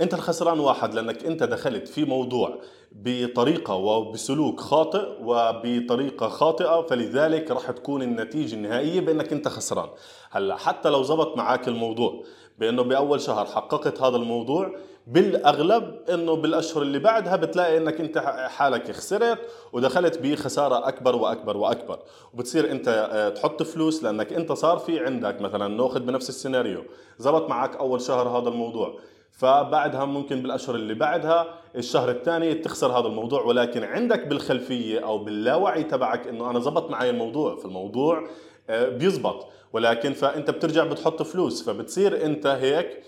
انت 0.01 0.15
الخسران 0.15 0.61
واحد 0.61 0.95
لأنك 0.95 1.25
انت 1.25 1.43
دخلت 1.43 1.89
في 1.89 2.05
موضوع 2.05 2.61
بطريقة 2.93 3.75
وبسلوك 3.75 4.61
خاطئ 4.61 5.09
وبطريقة 5.21 6.29
خاطئة 6.29 6.83
فلذلك 6.83 7.51
راح 7.51 7.71
تكون 7.71 8.03
النتيجة 8.03 8.55
النهائية 8.55 9.01
بأنك 9.01 9.33
انت 9.33 9.49
خسران 9.49 9.89
هلا 10.31 10.57
حتى 10.57 10.89
لو 10.89 11.03
زبط 11.03 11.37
معك 11.37 11.69
الموضوع 11.69 12.25
بأنه 12.59 12.83
بأول 12.83 13.21
شهر 13.21 13.47
حققت 13.47 14.03
هذا 14.03 14.17
الموضوع 14.17 14.75
بالأغلب 15.07 15.99
إنه 16.11 16.37
بالأشهر 16.37 16.83
اللي 16.83 16.99
بعدها 16.99 17.37
بتلاقي 17.37 17.77
إنك 17.77 18.01
أنت 18.01 18.19
حالك 18.49 18.91
خسرت 18.91 19.39
ودخلت 19.73 20.19
بخسارة 20.19 20.89
أكبر 20.89 21.17
وأكبر 21.17 21.57
وأكبر. 21.57 21.99
وبتصير 22.35 22.71
أنت 22.71 22.89
آه، 23.13 23.29
تحط 23.29 23.63
فلوس 23.63 24.03
لأنك 24.03 24.33
أنت 24.33 24.53
صار 24.53 24.79
في 24.79 25.01
عندك 25.01 25.41
مثلا 25.41 25.69
ناخذ 25.69 26.01
بنفس 26.01 26.29
السيناريو 26.29 26.85
زبط 27.19 27.49
معك 27.49 27.77
أول 27.77 28.01
شهر 28.01 28.29
هذا 28.29 28.49
الموضوع. 28.49 28.99
فبعدها 29.33 30.05
ممكن 30.05 30.43
بالأشهر 30.43 30.75
اللي 30.75 30.95
بعدها 30.95 31.47
الشهر 31.77 32.11
الثاني 32.11 32.55
تخسر 32.55 32.99
هذا 32.99 33.07
الموضوع 33.07 33.43
ولكن 33.43 33.85
عندك 33.85 34.27
بالخلفية 34.27 35.01
أو 35.01 35.19
باللاوعي 35.19 35.83
تبعك 35.83 36.27
إنه 36.27 36.51
أنا 36.51 36.61
زبط 36.61 36.91
معي 36.91 37.11
الموضوع 37.11 37.57
فالموضوع 37.57 38.29
آه، 38.71 38.89
بيزبط. 38.89 39.47
ولكن 39.73 40.13
فأنت 40.13 40.51
بترجع 40.51 40.85
بتحط 40.85 41.23
فلوس 41.23 41.63
فبتصير 41.63 42.25
أنت 42.25 42.47
هيك 42.47 43.03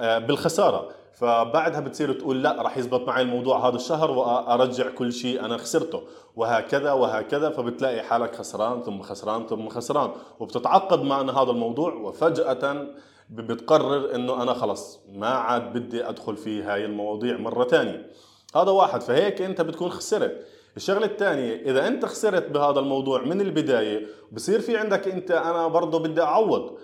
آه، 0.00 0.18
بالخسارة. 0.18 0.88
فبعدها 1.12 1.80
بتصير 1.80 2.12
تقول 2.12 2.42
لا 2.42 2.62
راح 2.62 2.78
يزبط 2.78 3.08
معي 3.08 3.22
الموضوع 3.22 3.68
هذا 3.68 3.76
الشهر 3.76 4.10
وأرجع 4.10 4.90
كل 4.90 5.12
شيء 5.12 5.44
أنا 5.44 5.56
خسرته. 5.56 6.02
وهكذا 6.36 6.92
وهكذا 6.92 7.50
فبتلاقي 7.50 8.02
حالك 8.02 8.36
خسران 8.36 8.82
ثم 8.82 9.02
خسران 9.02 9.46
ثم 9.46 9.68
خسران. 9.68 10.10
وبتتعقد 10.40 11.02
مع 11.02 11.20
هذا 11.20 11.50
الموضوع 11.50 11.94
وفجأة 11.94 12.86
بتقرر 13.30 14.14
إنه 14.14 14.42
أنا 14.42 14.54
خلص 14.54 15.00
ما 15.12 15.28
عاد 15.28 15.72
بدي 15.72 16.08
أدخل 16.08 16.36
في 16.36 16.62
هاي 16.62 16.84
المواضيع 16.84 17.36
مرة 17.36 17.64
ثانية 17.64 18.10
هذا 18.56 18.70
واحد 18.70 19.00
فهيك 19.00 19.42
أنت 19.42 19.60
بتكون 19.60 19.90
خسرت. 19.90 20.46
الشغلة 20.76 21.06
الثانية 21.06 21.62
إذا 21.70 21.86
أنت 21.86 22.04
خسرت 22.04 22.50
بهذا 22.50 22.80
الموضوع 22.80 23.22
من 23.22 23.40
البداية 23.40 24.06
بصير 24.32 24.60
في 24.60 24.76
عندك 24.76 25.08
أنت 25.08 25.30
أنا 25.30 25.68
برضه 25.68 25.98
بدي 25.98 26.22
أعوض. 26.22 26.78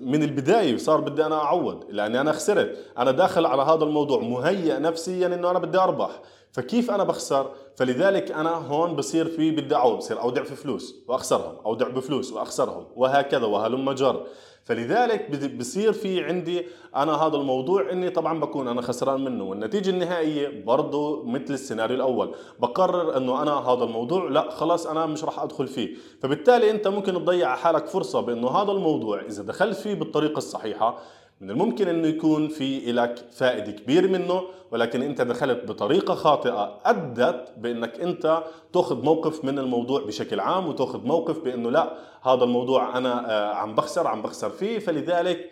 من 0.00 0.22
البداية 0.22 0.76
صار 0.76 1.00
بدي 1.00 1.26
أنا 1.26 1.34
أعوض 1.34 1.84
لأني 1.88 2.20
أنا 2.20 2.32
خسرت. 2.32 2.78
أنا 2.98 3.10
داخل 3.10 3.46
على 3.46 3.62
هذا 3.62 3.84
الموضوع 3.84 4.20
مهيئ 4.20 4.78
نفسيا 4.78 5.26
إنه 5.26 5.50
أنا 5.50 5.58
بدي 5.58 5.78
أربح. 5.78 6.20
فكيف 6.52 6.90
أنا 6.90 7.04
بخسر؟ 7.04 7.50
فلذلك 7.76 8.30
أنا 8.32 8.50
هون 8.50 8.96
بصير 8.96 9.28
في 9.28 9.50
بدي 9.50 9.74
اعوض 9.74 9.96
بصير 9.96 10.20
أودع 10.20 10.42
في 10.42 10.54
فلوس 10.54 10.94
وأخسرهم 11.08 11.56
أودع 11.66 11.88
بفلوس 11.88 12.32
وأخسرهم 12.32 12.86
وهكذا 12.96 13.46
وهلم 13.46 13.92
جر 13.92 14.26
فلذلك 14.64 15.50
بصير 15.58 15.92
في 15.92 16.24
عندي 16.24 16.66
أنا 16.96 17.12
هذا 17.12 17.36
الموضوع 17.36 17.92
إني 17.92 18.10
طبعا 18.10 18.40
بكون 18.40 18.68
أنا 18.68 18.82
خسران 18.82 19.24
منه 19.24 19.44
والنتيجة 19.44 19.90
النهائية 19.90 20.64
برضه 20.64 21.24
مثل 21.24 21.54
السيناريو 21.54 21.96
الأول. 21.96 22.34
بقرر 22.60 23.16
إنه 23.16 23.42
أنا 23.42 23.52
هذا 23.52 23.84
الموضوع 23.84 24.28
لا 24.28 24.50
خلاص 24.50 24.86
أنا 24.86 25.06
مش 25.06 25.24
راح 25.24 25.40
أدخل 25.40 25.66
فيه. 25.66 25.96
فبالتالي 26.22 26.70
أنت 26.70 26.88
ممكن 26.88 27.14
تضيع 27.14 27.56
حالك 27.56 27.86
فرصة 27.86 28.20
بإنه 28.20 28.48
هذا 28.48 28.72
الموضوع 28.72 29.20
إذا 29.20 29.42
دخلت 29.42 29.76
فيه 29.76 29.94
بالطريقة 29.94 30.38
الصحيحة 30.38 30.98
من 31.42 31.50
الممكن 31.50 31.88
إنه 31.88 32.08
يكون 32.08 32.48
في 32.48 32.92
لك 32.92 33.24
فائدة 33.32 33.72
كبير 33.72 34.08
منه 34.08 34.42
ولكن 34.70 35.02
أنت 35.02 35.20
دخلت 35.20 35.64
بطريقة 35.64 36.14
خاطئة 36.14 36.80
أدت 36.84 37.52
بأنك 37.56 38.00
أنت 38.00 38.42
تأخذ 38.72 39.04
موقف 39.04 39.44
من 39.44 39.58
الموضوع 39.58 40.04
بشكل 40.04 40.40
عام 40.40 40.68
وتأخذ 40.68 41.06
موقف 41.06 41.38
بأنه 41.38 41.70
لا 41.70 41.98
هذا 42.22 42.44
الموضوع 42.44 42.98
أنا 42.98 43.30
آه، 43.30 43.54
عم 43.54 43.74
بخسر 43.74 44.06
عم 44.06 44.22
بخسر 44.22 44.50
فيه 44.50 44.78
فلذلك 44.78 45.50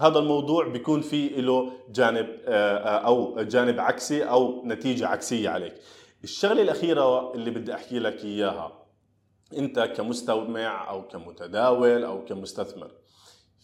هذا 0.00 0.18
الموضوع 0.18 0.68
بيكون 0.68 1.00
فيه 1.00 1.40
له 1.40 1.72
جانب 1.90 2.26
آه، 2.46 2.76
آه، 2.76 3.06
أو 3.06 3.42
جانب 3.42 3.80
عكسي 3.80 4.24
أو 4.24 4.62
نتيجة 4.66 5.06
عكسية 5.08 5.48
عليك. 5.48 5.74
الشغلة 6.24 6.62
الأخيرة 6.62 7.34
اللي 7.34 7.50
بدي 7.50 7.74
أحكي 7.74 7.98
لك 7.98 8.24
إياها 8.24 8.72
أنت 9.56 9.80
كمستمع 9.80 10.90
أو 10.90 11.08
كمتداول 11.08 12.04
أو 12.04 12.24
كمستثمر 12.24 12.90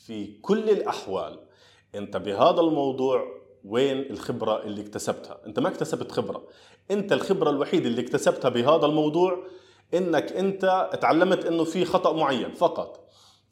في 0.06 0.38
كل 0.40 0.70
الأحوال 0.70 1.46
انت 1.94 2.16
بهذا 2.16 2.60
الموضوع 2.60 3.24
وين 3.64 3.98
الخبرة 4.10 4.62
اللي 4.62 4.80
اكتسبتها؟ 4.80 5.38
انت 5.46 5.60
ما 5.60 5.68
اكتسبت 5.68 6.12
خبرة. 6.12 6.42
انت 6.90 7.12
الخبرة 7.12 7.50
الوحيدة 7.50 7.88
اللي 7.88 8.00
اكتسبتها 8.00 8.48
بهذا 8.48 8.86
الموضوع 8.86 9.46
انك 9.94 10.32
انت 10.32 10.90
تعلمت 11.00 11.44
انه 11.44 11.64
في 11.64 11.84
خطأ 11.84 12.12
معين 12.12 12.52
فقط. 12.52 13.08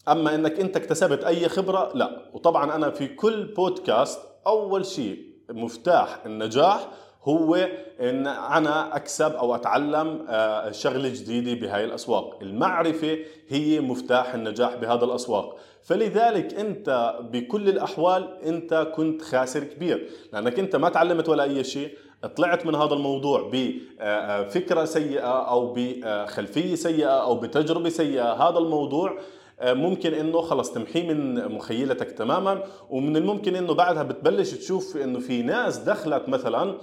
أما 0.08 0.34
إنك 0.34 0.60
أنت 0.60 0.76
اكتسبت 0.76 1.24
أي 1.24 1.48
خبرة 1.48 1.90
لا. 1.94 2.30
وطبعا 2.32 2.74
أنا 2.74 2.90
في 2.90 3.08
كل 3.08 3.44
بودكاست 3.44 4.20
أول 4.46 4.86
شيء 4.86 5.34
مفتاح 5.50 6.26
النجاح 6.26 6.88
هو 7.24 7.54
إن 8.00 8.26
أنا 8.26 8.96
أكسب 8.96 9.32
أو 9.32 9.54
أتعلم 9.54 10.26
آه، 10.28 10.70
شغلة 10.70 11.08
جديدة 11.08 11.60
بهاي 11.60 11.84
الأسواق. 11.84 12.38
المعرفة 12.42 13.18
هي 13.48 13.80
مفتاح 13.80 14.34
النجاح 14.34 14.74
بهذا 14.74 15.04
الأسواق. 15.04 15.56
فلذلك 15.82 16.54
أنت 16.54 17.18
بكل 17.32 17.68
الأحوال 17.68 18.28
أنت 18.44 18.92
كنت 18.96 19.22
خاسر 19.22 19.64
كبير. 19.64 20.10
لأنك 20.32 20.58
أنت 20.58 20.76
ما 20.76 20.88
تعلمت 20.88 21.28
ولا 21.28 21.42
أي 21.42 21.64
شيء 21.64 21.90
طلعت 22.36 22.66
من 22.66 22.74
هذا 22.74 22.94
الموضوع 22.94 23.50
بفكره 23.52 24.80
آه، 24.80 24.84
سيئة 24.84 25.48
أو 25.48 25.74
بخلفيه 25.76 26.74
سيئة 26.74 27.22
أو 27.22 27.34
بتجربة 27.34 27.88
سيئة. 27.88 28.32
هذا 28.32 28.58
الموضوع 28.58 29.18
آه، 29.60 29.72
ممكن 29.72 30.14
إنه 30.14 30.40
خلص 30.40 30.72
تمحيه 30.72 31.12
من 31.12 31.48
مخيلتك 31.48 32.10
تماما. 32.10 32.62
ومن 32.90 33.16
الممكن 33.16 33.56
إنه 33.56 33.74
بعدها 33.74 34.02
بتبلش 34.02 34.50
تشوف 34.50 34.96
إنه 34.96 35.18
في 35.18 35.42
ناس 35.42 35.76
دخلت 35.78 36.28
مثلا 36.28 36.78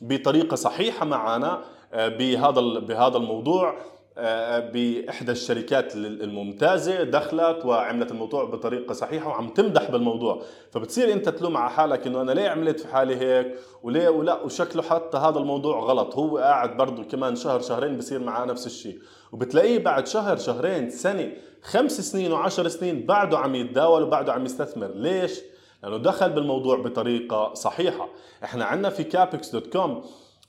بطريقة 0.00 0.54
صحيحة 0.54 1.06
معنا 1.06 1.62
آه، 1.92 2.08
بهذا 2.08 2.60
بهذا 2.60 3.16
الموضوع 3.16 3.74
آه، 4.20 4.58
بإحدى 4.58 5.32
الشركات 5.32 5.94
الممتازة 5.96 7.02
دخلت 7.02 7.64
وعملت 7.64 8.10
الموضوع 8.10 8.44
بطريقة 8.44 8.92
صحيحة 8.92 9.28
وعم 9.28 9.48
تمدح 9.48 9.90
بالموضوع. 9.90 10.42
فبتصير 10.70 11.12
أنت 11.12 11.28
تلوم 11.28 11.56
على 11.56 11.70
حالك 11.70 12.06
إنه 12.06 12.22
أنا 12.22 12.32
ليه 12.32 12.48
عملت 12.48 12.80
في 12.80 12.88
حالي 12.88 13.16
هيك؟ 13.16 13.54
وليه؟ 13.82 14.08
ولا 14.08 14.42
وشكله 14.42 14.82
حتى 14.82 15.16
هذا 15.16 15.38
الموضوع 15.38 15.80
غلط. 15.80 16.14
هو 16.16 16.38
قاعد 16.38 16.76
برضه 16.76 17.04
كمان 17.04 17.36
شهر 17.36 17.60
شهرين 17.60 17.96
بصير 17.96 18.20
معاه 18.20 18.44
نفس 18.44 18.66
الشيء. 18.66 18.98
وبتلاقيه 19.32 19.78
بعد 19.78 20.06
شهر 20.06 20.36
شهرين 20.36 20.90
سنة 20.90 21.32
خمس 21.62 22.00
سنين 22.00 22.32
وعشر 22.32 22.68
سنين 22.68 23.06
بعده 23.06 23.38
عم 23.38 23.54
يتداول 23.54 24.02
وبعده 24.02 24.32
عم 24.32 24.44
يستثمر. 24.44 24.90
ليش؟ 24.94 25.40
لأنه 25.82 25.96
دخل 25.96 26.30
بالموضوع 26.30 26.76
بطريقة 26.76 27.54
صحيحة. 27.54 28.08
إحنا 28.44 28.64
عندنا 28.64 28.90
في 28.90 29.04
Capex 29.04 29.50
dot 29.50 29.66
com 29.66 30.02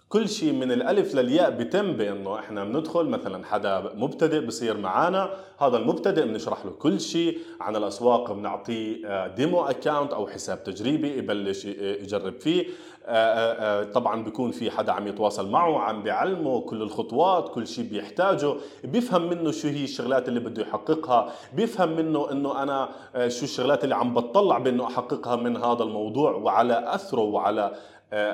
كل 0.09 0.29
شيء 0.29 0.53
من 0.53 0.71
الألف 0.71 1.15
للياء 1.15 1.49
بتم 1.49 1.93
بانه 1.93 2.39
إحنا 2.39 2.63
بندخل 2.63 3.05
مثلا 3.05 3.45
حدا 3.45 3.91
مبتدئ 3.95 4.45
بصير 4.45 4.77
معنا 4.77 5.29
هذا 5.59 5.77
المبتدئ 5.77 6.25
بنشرح 6.25 6.65
له 6.65 6.71
كل 6.71 7.01
شيء 7.01 7.39
عن 7.61 7.75
الأسواق 7.75 8.31
بنعطيه 8.31 9.27
demo 9.27 9.61
آه، 9.61 9.69
account 9.69 10.13
أو 10.13 10.27
حساب 10.27 10.63
تجريبي 10.63 11.17
يبلش 11.17 11.65
يجرب 11.65 12.39
فيه. 12.39 12.67
طبعا 13.93 14.23
بيكون 14.23 14.51
في 14.51 14.71
حدا 14.71 14.91
عم 14.91 15.07
يتواصل 15.07 15.49
معه 15.49 15.79
عم 15.79 16.03
بيعلمه 16.03 16.61
كل 16.61 16.81
الخطوات 16.81 17.49
كل 17.49 17.67
شيء 17.67 17.89
بيحتاجه. 17.89 18.53
بيفهم 18.83 19.29
منه 19.29 19.51
شو 19.51 19.67
هي 19.67 19.83
الشغلات 19.83 20.27
اللي 20.27 20.39
بده 20.39 20.61
يحققها 20.61 21.31
بيفهم 21.53 21.95
منه 21.95 22.31
إنه 22.31 22.63
أنا 22.63 22.89
شو 23.27 23.43
الشغلات 23.43 23.83
اللي 23.83 23.95
عم 23.95 24.13
بتطلع 24.13 24.57
بإنه 24.57 24.87
أحققها 24.87 25.35
من 25.35 25.57
هذا 25.57 25.83
الموضوع 25.83 26.31
وعلى 26.31 26.93
أثره 26.95 27.21
وعلى 27.21 27.75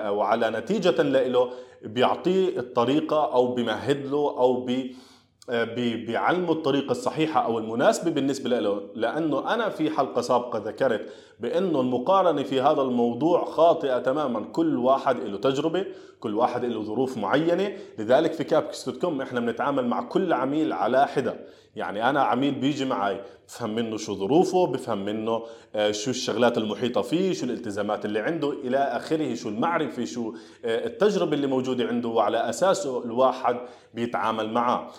وعلى 0.10 0.50
نتيجة 0.50 1.02
له 1.02 1.50
بيعطيه 1.84 2.60
الطريقة 2.60 3.34
أو 3.34 3.54
بمهد 3.54 4.06
له 4.06 4.36
أو 4.38 4.62
بي 4.62 4.82
آه، 4.86 5.15
بيعلموا 5.50 6.54
الطريقة 6.54 6.92
الصحيحة 6.92 7.46
أو 7.46 7.60
المناسبة 7.60 8.12
بالنسبة 8.12 8.60
له 8.60 8.82
لأنه 8.96 9.54
أنا 9.54 9.70
في 9.70 9.90
حلقة 9.90 10.22
سابقة 10.22 10.60
ذكرت 10.60 11.10
بأنه 11.40 11.82
المقارنة 11.82 12.44
في 12.44 12.62
هذا 12.62 12.82
الموضوع 12.82 13.46
خاطئة 13.46 14.00
تماما. 14.00 14.40
كل 14.40 14.78
واحد 14.78 15.20
له 15.20 15.38
تجربة 15.38 15.86
كل 16.20 16.36
واحد 16.36 16.66
له 16.66 16.84
ظروف 16.84 17.18
معينة. 17.18 17.78
لذلك 18.00 18.34
في 18.34 18.44
Capex 18.44 18.90
dot 18.90 19.02
com 19.02 19.22
إحنا 19.22 19.40
بنتعامل 19.40 19.88
مع 19.88 20.02
كل 20.02 20.34
عميل 20.34 20.74
على 20.74 21.08
حدة. 21.08 21.40
يعني 21.76 22.10
أنا 22.10 22.24
عميل 22.24 22.56
بيجي 22.56 22.86
معي 22.86 23.22
بفهم 23.48 23.76
منه 23.76 23.98
شو 23.98 24.16
ظروفه 24.16 24.68
بفهم 24.68 25.06
منه 25.06 25.44
آه، 25.76 25.92
شو 25.92 26.12
الشغلات 26.12 26.58
المحيطة 26.58 27.02
فيه 27.02 27.34
شو 27.34 27.46
الالتزامات 27.46 28.06
اللي 28.06 28.20
عنده 28.20 28.52
إلى 28.52 28.78
آخره 28.78 29.34
شو 29.34 29.50
المعرفة 29.50 30.06
شو 30.06 30.34
آه، 30.66 30.86
التجربة 30.86 31.34
اللي 31.34 31.48
موجودة 31.48 31.88
عنده. 31.88 32.10
وعلى 32.10 32.50
أساسه 32.50 33.04
الواحد 33.04 33.58
بيتعامل 33.94 34.52
معه 34.54 34.92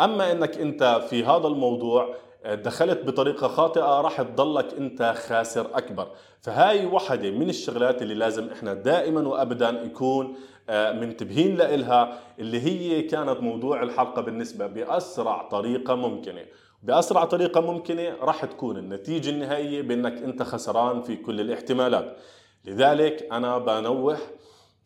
أما 0.00 0.32
إنك 0.32 0.58
أنت 0.58 1.02
في 1.10 1.24
هذا 1.24 1.46
الموضوع 1.46 2.14
آه، 2.44 2.54
دخلت 2.54 3.04
بطريقة 3.04 3.48
خاطئة 3.48 4.00
راح 4.00 4.22
تضلك 4.22 4.74
أنت 4.74 5.14
خاسر 5.16 5.66
أكبر. 5.74 6.08
فهاي 6.40 6.86
وحدة 6.86 7.30
من 7.30 7.48
الشغلات 7.48 8.02
اللي 8.02 8.14
لازم 8.14 8.48
إحنا 8.50 8.74
دائما 8.74 9.28
وابدا 9.28 9.82
يكون 9.84 10.34
آه، 10.70 10.92
منتبهين 10.92 11.56
لإلها 11.56 12.18
اللي 12.38 12.60
هي 12.60 13.02
كانت 13.02 13.40
موضوع 13.40 13.82
الحلقة 13.82 14.22
بالنسبة 14.22 14.66
بأسرع 14.66 15.48
طريقة 15.48 15.94
ممكنة. 15.94 16.44
بأسرع 16.82 17.24
طريقة 17.24 17.60
ممكنة 17.60 18.16
راح 18.20 18.44
تكون 18.44 18.76
النتيجة 18.76 19.30
النهائية 19.30 19.82
بإنك 19.82 20.12
أنت 20.12 20.42
خسران 20.42 21.02
في 21.02 21.16
كل 21.16 21.40
الاحتمالات. 21.40 22.16
لذلك 22.64 23.28
أنا 23.32 23.58
بنوه 23.58 24.18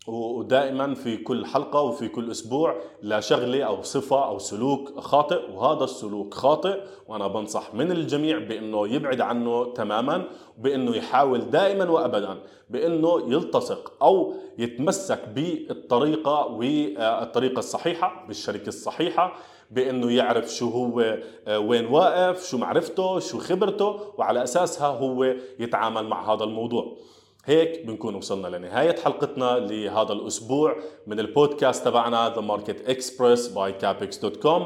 ودائما 0.06 0.94
في 0.94 1.16
كل 1.16 1.46
حلقة 1.46 1.82
وفي 1.82 2.08
كل 2.08 2.30
أسبوع 2.30 2.80
لشغله 3.02 3.62
أو 3.62 3.82
صفة 3.82 4.28
أو 4.28 4.38
سلوك 4.38 5.00
خاطئ 5.00 5.50
وهذا 5.54 5.84
السلوك 5.84 6.34
خاطئ 6.34 6.80
وأنا 7.08 7.28
بنصح 7.28 7.74
من 7.74 7.90
الجميع 7.90 8.38
بإنه 8.38 8.88
يبعد 8.88 9.20
عنه 9.20 9.72
تماما 9.72 10.24
بإنه 10.58 10.96
يحاول 10.96 11.50
دائما 11.50 11.90
وابدا 11.90 12.38
بإنه 12.70 13.34
يلتصق 13.34 13.92
أو 14.02 14.34
يتمسك 14.58 15.28
بالطريقة 15.28 16.46
والطريقة 16.46 17.58
الصحيحة 17.58 18.24
بالشركة 18.28 18.68
الصحيحة 18.68 19.32
بإنه 19.70 20.12
يعرف 20.12 20.54
شو 20.54 20.68
هو 20.68 21.18
آه، 21.46 21.58
وين 21.58 21.86
واقف 21.86 22.48
شو 22.48 22.58
معرفته 22.58 23.18
شو 23.18 23.38
خبرته 23.38 24.00
وعلى 24.18 24.42
أساسها 24.42 24.86
هو 24.86 25.24
يتعامل 25.58 26.06
مع 26.06 26.34
هذا 26.34 26.44
الموضوع. 26.44 26.96
هيك 27.44 27.86
بنكون 27.86 28.14
وصلنا 28.14 28.56
لنهاية 28.56 28.96
حلقتنا 29.04 29.58
لهذا 29.58 30.12
الأسبوع 30.12 30.76
من 31.06 31.20
البودكاست 31.20 31.84
تبعنا 31.84 32.34
The 32.34 32.42
Market 32.42 32.90
Express 32.90 33.54
by 33.54 33.82
Capex.com 33.82 34.62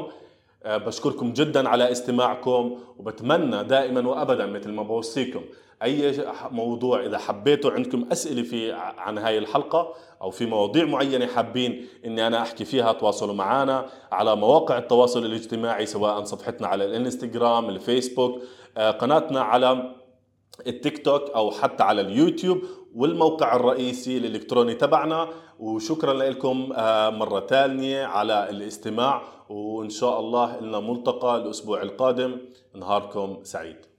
آه، 0.63 0.77
بشكركم 0.77 1.33
جدا 1.33 1.69
على 1.69 1.91
استماعكم 1.91 2.79
وبتمنى 2.97 3.63
دائما 3.63 4.09
وابدا 4.09 4.45
مثل 4.45 4.71
ما 4.71 4.83
بوصيكم 4.83 5.41
أي 5.83 6.25
موضوع 6.51 7.05
إذا 7.05 7.17
حبيتوا 7.17 7.71
عندكم 7.71 8.05
أسئلة 8.11 8.43
في 8.43 8.71
عن 8.97 9.17
هاي 9.17 9.37
الحلقة 9.37 9.93
أو 10.21 10.31
في 10.31 10.45
مواضيع 10.45 10.85
معينة 10.85 11.27
حابين 11.27 11.87
إني 12.05 12.27
أنا 12.27 12.41
أحكي 12.41 12.65
فيها 12.65 12.91
تواصلوا 12.91 13.33
معنا 13.33 13.85
على 14.11 14.35
مواقع 14.35 14.77
التواصل 14.77 15.25
الاجتماعي 15.25 15.85
سواء 15.85 16.23
صفحتنا 16.23 16.67
على 16.67 16.85
الإنستغرام 16.85 17.69
الفيسبوك 17.69 18.41
آه، 18.77 18.91
قناتنا 18.91 19.41
على 19.41 19.95
التيك 20.67 21.05
توك 21.05 21.29
أو 21.29 21.51
حتى 21.51 21.83
على 21.83 22.01
اليوتيوب 22.01 22.61
والموقع 22.95 23.55
الرئيسي 23.55 24.17
الإلكتروني 24.17 24.73
تبعنا. 24.73 25.29
وشكرا 25.59 26.13
لكم 26.13 26.69
آه، 26.75 27.09
مرة 27.09 27.39
ثانية 27.39 28.05
على 28.05 28.49
الاستماع. 28.49 29.21
وإن 29.49 29.89
شاء 29.89 30.19
الله 30.19 30.59
لنا 30.59 30.79
ملتقى 30.79 31.35
الأسبوع 31.37 31.81
القادم. 31.81 32.37
نهاركم 32.75 33.39
سعيد. 33.43 33.98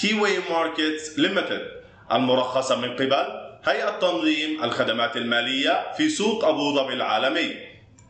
Key 0.00 0.30
Way 0.50 0.70
Markets 0.70 1.18
Limited 1.18 1.68
المرخصة 2.12 2.76
من 2.76 2.92
قبل 2.92 3.26
هيئة 3.64 3.98
تنظيم 3.98 4.64
الخدمات 4.64 5.16
المالية 5.16 5.92
في 5.96 6.08
سوق 6.08 6.44
أبو 6.44 6.74
ظبي 6.74 6.92
العالمي. 6.92 7.67